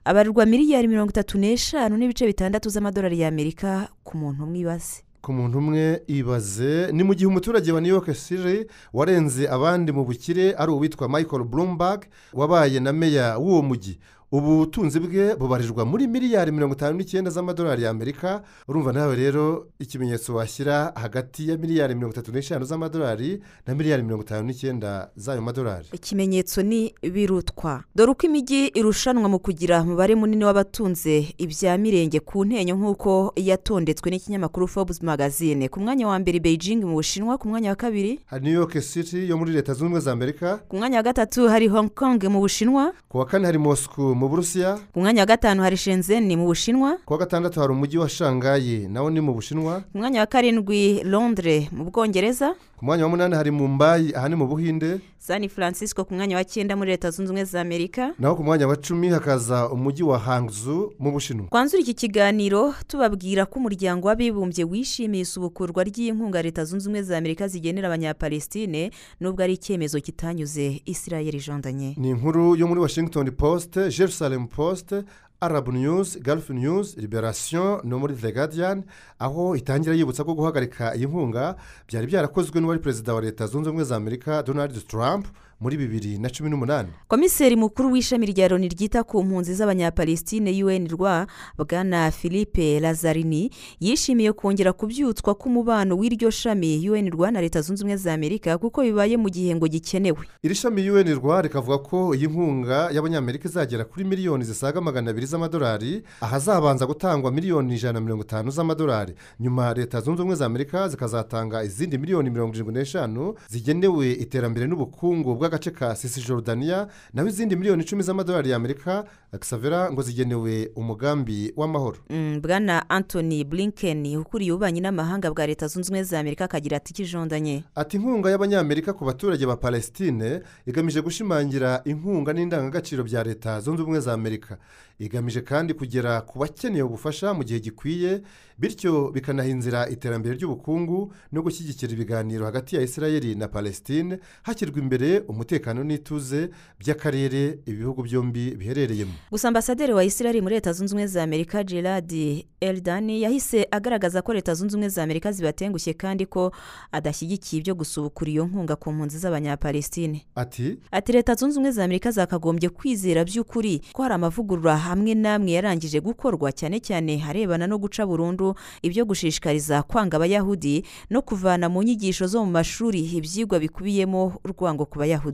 abarirwa 0.04 0.46
miliyari 0.46 0.88
mirongo 0.88 1.10
itatu 1.10 1.38
n'eshanu 1.38 1.96
n'ibice 1.96 2.26
bitandatu 2.26 2.68
z'amadolari 2.70 3.20
y'amerika 3.20 3.88
ku 4.04 4.16
muntu 4.16 4.46
umwe 4.48 4.60
ibaze 4.60 5.02
ku 5.20 5.32
muntu 5.32 5.58
umwe 5.58 6.02
ibaze 6.06 6.92
ni 6.92 7.02
mu 7.04 7.12
gihe 7.14 7.26
umuturage 7.28 7.72
wa 7.72 7.80
new 7.80 7.90
york 7.94 8.08
city 8.14 8.66
warenze 8.92 9.48
abandi 9.48 9.92
mu 9.92 10.04
bukire 10.04 10.54
ari 10.56 10.70
uwitwa 10.72 11.08
michael 11.08 11.44
bloomberg 11.44 12.00
wabaye 12.32 12.80
na 12.80 12.92
meya 12.92 13.36
w'uwo 13.38 13.62
mujyi 13.62 13.98
ubu 14.32 14.56
butunzi 14.58 15.00
bwe 15.00 15.34
bubarirwa 15.36 15.84
muri 15.84 16.06
miliyari 16.06 16.52
mirongo 16.52 16.74
itanu 16.74 16.98
n'icyenda 16.98 17.30
z'amadolari 17.30 17.82
y'amerika 17.82 18.42
urumva 18.68 18.92
nawe 18.92 19.16
rero 19.16 19.66
ikimenyetso 19.78 20.34
washyira 20.34 20.92
hagati 20.94 21.48
ya 21.48 21.56
miliyari 21.56 21.94
mirongo 21.94 22.12
itatu 22.12 22.32
n'eshanu 22.32 22.64
z'amadolari 22.64 23.40
na 23.66 23.74
miliyari 23.74 24.02
mirongo 24.02 24.22
itanu 24.24 24.46
n'icyenda 24.46 25.10
z'ayo 25.16 25.40
madolari. 25.42 25.86
Ikimenyetso 25.92 26.62
ni 26.62 26.94
birutwa. 27.02 27.84
Dore 27.94 28.10
uko 28.12 28.26
imijyi 28.26 28.66
irushanwa 28.74 29.28
mu 29.28 29.38
kugira 29.38 29.82
umubare 29.82 30.14
munini 30.14 30.44
w'abatunze 30.44 31.34
ibya 31.38 31.78
mirenge 31.78 32.20
ku 32.20 32.44
ntenyo 32.44 32.76
nk'uko 32.76 33.32
yatondetswe 33.36 34.10
n'ikinyamakuru 34.10 34.68
forbes 34.68 35.02
magazine. 35.02 35.68
Ku 35.68 35.80
mwanya 35.80 36.06
wa 36.08 36.18
mbere 36.18 36.36
beijing 36.40 36.84
mu 36.84 36.94
bushinwa 37.00 37.38
ku 37.38 37.48
mwanya 37.48 37.70
wa 37.70 37.76
kabiri 37.76 38.20
hari 38.26 38.44
new 38.44 38.52
york 38.60 38.76
city 38.80 39.28
yo 39.28 39.36
muri 39.40 39.52
leta 39.52 39.72
zunze 39.72 39.84
ubumwe 39.84 40.00
za 40.00 40.12
amerika. 40.12 40.56
ku 40.68 40.76
mwanya 40.76 40.96
wa 40.96 41.02
gatatu 41.02 41.48
hari 41.48 41.68
hong 41.68 41.88
kong 41.88 42.20
mu 42.28 42.40
bushinwa. 42.40 42.92
Ku 43.08 43.18
wa 43.18 43.26
kane 43.26 43.46
hari 43.46 43.58
moscou 43.58 44.14
mu 44.18 44.28
burusiya. 44.28 44.78
Ku 44.92 45.00
mwanya 45.00 45.22
wa 45.22 45.26
gatanu 45.26 45.62
hari 45.62 45.76
shenzhen 45.76 46.26
mu 46.36 46.46
bushinwa. 46.50 46.98
Ku 47.06 47.12
wa 47.14 47.18
gatandatu 47.22 47.60
hari 47.60 47.72
umujyi 47.72 47.98
wa 47.98 48.08
shangayi 48.08 48.88
nawo 48.90 49.10
ni 49.10 49.20
mu 49.20 49.32
bushinwa. 49.34 49.80
Ku 49.92 49.98
mwanya 49.98 50.20
wa 50.20 50.26
karindwi 50.26 51.02
londres 51.06 51.70
mu 51.72 51.84
bwongereza. 51.86 52.54
Ku 52.76 52.84
mwanya 52.84 53.04
wa 53.04 53.10
munani 53.10 53.34
hari 53.34 53.50
mumbayi 53.50 54.10
aha 54.14 54.28
ni 54.28 54.34
mu 54.34 54.46
buhinde. 54.46 55.00
San 55.18 55.48
francisco 55.48 56.04
ku 56.04 56.14
mwanya 56.14 56.36
wa 56.36 56.44
cyenda 56.44 56.76
muri 56.76 56.90
leta 56.90 57.10
zunze 57.10 57.30
ubumwe 57.32 57.44
za 57.44 57.60
amerika. 57.60 58.14
Naho 58.18 58.36
ku 58.36 58.44
mwanya 58.44 58.68
wa 58.68 58.76
cumi 58.76 59.08
hakaza 59.08 59.68
umujyi 59.70 60.02
wa 60.02 60.18
hangzu 60.18 60.92
mu 60.98 61.12
bushinwa. 61.12 61.46
Twanzura 61.48 61.82
iki 61.82 61.94
kiganiro 61.94 62.74
tubabwira 62.86 63.46
ko 63.46 63.58
umuryango 63.58 64.08
w'abibumbye 64.08 64.64
wishimiye 64.64 65.22
isubukurwa 65.22 65.84
ry'inkunga 65.84 66.42
leta 66.42 66.64
zunze 66.64 66.86
ubumwe 66.88 67.02
za 67.02 67.18
amerika 67.18 67.48
zigenera 67.48 67.88
abanyapalestine 67.88 68.90
nubwo 69.20 69.42
ari 69.42 69.52
icyemezo 69.52 70.00
kitanyuze. 70.00 70.82
Israel 70.84 71.40
jondanye 71.40 71.94
ni 71.98 72.08
inkuru 72.10 72.56
yo 72.56 72.66
muri 72.66 72.80
washington 72.80 73.30
post 73.30 73.74
jerusalem 73.88 74.46
post 74.46 74.94
arabu 75.40 75.72
news 75.72 76.18
gulf 76.22 76.50
news 76.50 76.96
liberation 76.96 77.80
no 77.84 77.98
muri 77.98 78.14
the 78.14 78.32
guardian 78.32 78.82
aho 79.18 79.56
itangira 79.56 79.94
yibutsa 79.94 80.24
ko 80.24 80.34
guhagarika 80.34 80.94
iyi 80.96 81.06
nkunga 81.06 81.56
byari 81.88 82.06
byarakozwe 82.06 82.60
n'uwari 82.60 82.80
perezida 82.80 83.14
wa 83.14 83.20
leta 83.20 83.46
zunze 83.46 83.68
ubumwe 83.70 83.84
za 83.84 83.96
amerika 83.96 84.42
donald 84.42 84.86
trump 84.86 85.26
muri 85.60 85.76
bibiri 85.76 86.18
na 86.18 86.28
cumi 86.30 86.50
n'umunani. 86.50 86.88
Komiseri 87.08 87.56
mukuru 87.56 87.92
w'ishami 87.92 88.26
rya 88.26 88.48
loni 88.48 88.68
ryita 88.68 89.02
ku 89.04 89.22
mpunzi 89.24 89.54
z'abanyapalestine 89.54 90.64
un 90.64 90.88
rwa 90.88 91.26
bwana 91.58 92.10
philippe 92.10 92.80
lazarini 92.80 93.50
yishimiye 93.80 94.32
kongera 94.32 94.72
kubyutswa 94.72 95.34
k'umubano 95.34 95.96
w'iryo 95.98 96.30
shami 96.30 96.90
un 96.90 97.10
rwa 97.10 97.30
na 97.30 97.40
leta 97.40 97.60
zunze 97.60 97.82
ubumwe 97.82 97.96
za 97.96 98.14
amerika 98.14 98.58
kuko 98.58 98.82
bibaye 98.82 99.16
mu 99.16 99.28
gihe 99.30 99.54
ngo 99.54 99.66
gikenewe. 99.68 100.22
Iri 100.42 100.54
shami 100.54 100.90
un 100.90 101.14
rwa 101.14 101.42
rikavuga 101.42 101.78
ko 101.78 102.14
iyi 102.14 102.26
nkunga 102.28 102.90
y'abanyamerika 102.94 103.48
izagera 103.48 103.84
kuri 103.84 104.04
miliyoni 104.04 104.44
zisaga 104.44 104.80
magana 104.80 105.10
abiri 105.10 105.26
z'amadolari 105.26 106.02
ahazabanza 106.20 106.86
gutangwa 106.86 107.32
miliyoni 107.32 107.74
ijana 107.74 107.92
na 107.92 108.00
mirongo 108.00 108.22
itanu 108.22 108.50
z'amadolari. 108.50 109.14
Nyuma 109.40 109.74
leta 109.74 110.00
zunze 110.00 110.22
ubumwe 110.22 110.36
za 110.36 110.46
amerika 110.46 110.88
zikazatanga 110.88 111.64
izindi 111.64 111.98
miliyoni 111.98 112.30
mirongo 112.30 112.54
irindwi 112.54 112.74
n'eshanu 112.74 113.34
zigenewe 113.48 114.12
iterambere 114.12 114.66
n'ubukungu 114.66 115.34
bw'agace 115.48 115.70
ka 115.70 115.96
sisi 115.96 116.20
jorudaniya 116.20 116.88
naho 117.12 117.28
izindi 117.28 117.56
miliyoni 117.56 117.82
icumi 117.82 118.02
z'amadolari 118.02 118.50
y'amerika 118.50 119.04
akisavera 119.32 119.92
ngo 119.92 120.02
zigenewe 120.02 120.70
umugambi 120.76 121.52
w'amahoro. 121.56 121.98
Mm, 122.10 122.40
bwana 122.40 122.90
anthony 122.90 123.44
blinken 123.44 124.16
ukuriye 124.16 124.52
ububanyi 124.52 124.80
n'amahanga 124.80 125.30
bwa 125.30 125.46
leta 125.46 125.66
zunze 125.66 125.88
ubumwe 125.88 126.02
za 126.04 126.20
amerika 126.20 126.44
akagira 126.44 126.76
ati 126.76 126.92
ikijondanye. 126.92 127.64
Ati 127.74 127.96
inkunga 127.96 128.30
y'abanyamerika 128.30 128.92
ku 128.92 129.04
baturage 129.04 129.46
ba 129.46 129.56
palestine 129.56 130.40
igamije 130.66 131.00
gushimangira 131.00 131.80
inkunga 131.84 132.32
n'indangagaciro 132.32 133.04
bya 133.04 133.22
leta 133.24 133.60
zunze 133.60 133.82
ubumwe 133.82 134.00
za 134.00 134.12
amerika 134.12 134.58
igamije 134.98 135.40
kandi 135.40 135.74
kugera 135.74 136.20
ku 136.20 136.38
bakeneye 136.38 136.82
ubufasha 136.82 137.34
mu 137.34 137.44
gihe 137.44 137.60
gikwiye 137.60 138.22
bityo 138.58 139.10
bikanaha 139.14 139.48
inzira 139.48 139.88
iterambere 139.88 140.34
ry'ubukungu 140.34 141.12
no 141.32 141.42
gushyigikira 141.42 141.92
ibiganiro 141.92 142.44
hagati 142.44 142.76
ya 142.76 142.82
israel 142.82 143.36
na 143.38 143.48
palestine 143.48 144.18
hashyirwa 144.42 144.78
imbere 144.82 145.22
umutekano 145.42 145.84
n'ituze 145.84 146.50
by'akarere 146.80 147.58
ibihugu 147.66 148.02
byombi 148.02 148.56
biherereyemo. 148.58 149.12
Gusa 149.30 149.48
ambasaderi 149.48 149.92
wa 149.92 150.04
israel 150.04 150.42
muri 150.42 150.54
leta 150.54 150.72
zunze 150.72 150.92
ubumwe 150.94 151.06
za 151.06 151.22
amerika 151.22 151.64
gerard 151.64 152.12
eldani 152.60 153.22
yahise 153.22 153.66
agaragaza 153.70 154.22
ko 154.22 154.34
leta 154.34 154.54
zunze 154.54 154.74
ubumwe 154.74 154.88
za 154.88 155.02
amerika 155.02 155.32
zibatengushye 155.32 155.94
kandi 155.94 156.26
ko 156.26 156.52
adashyigikiye 156.92 157.60
ibyo 157.62 157.74
gusubukura 157.74 158.30
iyo 158.30 158.44
nkunga 158.46 158.76
ku 158.76 158.92
mpunzi 158.92 159.18
z'abanyapalestine. 159.18 160.26
Ati 160.34 160.78
ati 160.90 161.12
leta 161.12 161.34
zunze 161.34 161.54
ubumwe 161.54 161.70
za 161.72 161.84
amerika 161.84 162.10
zakagombye 162.10 162.68
kwizera 162.68 163.24
by'ukuri 163.24 163.80
ko 163.92 164.02
hari 164.02 164.14
amavugurura 164.14 164.76
hamwe 164.76 165.14
n'amwe 165.14 165.52
yarangije 165.52 166.00
gukorwa 166.00 166.52
cyane 166.52 166.80
cyane 166.80 167.22
arebana 167.28 167.66
no 167.66 167.78
guca 167.78 168.02
burundu 168.06 168.54
ibyo 168.82 169.04
gushishikariza 169.06 169.82
kwanga 169.82 170.16
abayahudi 170.16 170.82
no 171.10 171.22
kuvana 171.22 171.68
mu 171.68 171.82
nyigisho 171.82 172.26
zo 172.26 172.44
mu 172.44 172.50
mashuri 172.50 173.00
ibyigwa 173.06 173.58
bikubiyemo 173.58 174.40
urwango 174.44 174.84
ku 174.86 174.98
bayahudi. 174.98 175.27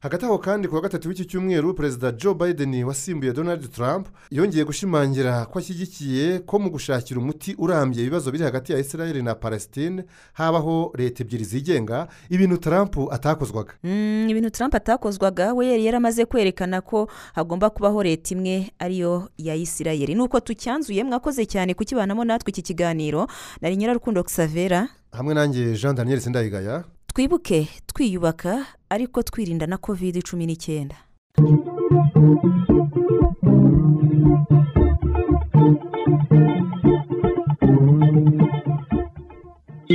Hagati 0.00 0.24
aho 0.24 0.38
kandi 0.38 0.68
ku 0.68 0.74
wa 0.74 0.80
gatatu 0.80 1.08
w'iki 1.08 1.24
cyumweru 1.26 1.74
perezida 1.74 2.12
joe 2.12 2.34
biden 2.34 2.84
wasimbuye 2.84 3.32
donald 3.32 3.70
trump 3.70 4.06
yongeye 4.30 4.64
gushimangira 4.64 5.46
ko 5.46 5.58
ashyigikiye 5.58 6.38
ko 6.46 6.58
mu 6.58 6.70
gushakira 6.70 7.20
umuti 7.20 7.54
urambye 7.58 8.02
ibibazo 8.02 8.30
biri 8.30 8.44
hagati 8.44 8.72
ya 8.72 8.78
israel 8.78 9.22
na 9.22 9.34
palestine 9.34 10.04
habaho 10.32 10.92
leta 10.94 11.22
ebyiri 11.24 11.44
zigenga 11.44 12.08
ibintu 12.30 12.56
trump 12.56 12.94
atakozwaga. 13.10 13.72
Mm, 13.84 14.26
ibintu 14.30 14.50
trump 14.50 14.74
atakozwaga 14.74 15.54
we 15.54 15.66
yari 15.70 15.84
yaramaze 15.86 16.24
kwerekana 16.24 16.80
ko 16.80 17.10
hagomba 17.34 17.70
kubaho 17.70 18.02
leta 18.02 18.34
imwe 18.34 18.70
ariyo 18.78 19.28
ya 19.38 19.54
isirayeli 19.54 20.14
nuko 20.14 20.40
tucyanzuye 20.40 21.04
mwakoze 21.04 21.46
cyane 21.46 21.74
kukibanamo 21.74 22.24
natwe 22.24 22.50
iki 22.50 22.62
kiganiro. 22.62 23.26
Nari 23.60 23.76
nyirarukundo 23.76 24.22
xavera 24.22 24.88
hamwe 25.12 25.34
nanjye 25.34 25.74
jean 25.74 25.94
daniel 25.96 26.20
sindayigaya. 26.20 26.84
twibuke 27.18 27.60
twiyubaka 27.90 28.52
ariko 28.94 29.18
twirinda 29.28 29.66
na 29.66 29.76
kovide 29.84 30.20
cumi 30.28 30.44
n'icyenda. 30.46 30.96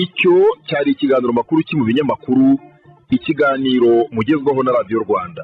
Icyo 0.04 0.36
cyari 0.68 0.90
ikiganiro 0.94 1.32
makuru 1.40 1.60
cyo 1.68 1.76
mu 1.80 1.84
binyamakuru? 1.90 2.48
Ikiganiro 3.16 3.92
mugezwaho 4.16 4.60
na 4.64 4.72
radiyo 4.78 5.00
rwanda. 5.06 5.42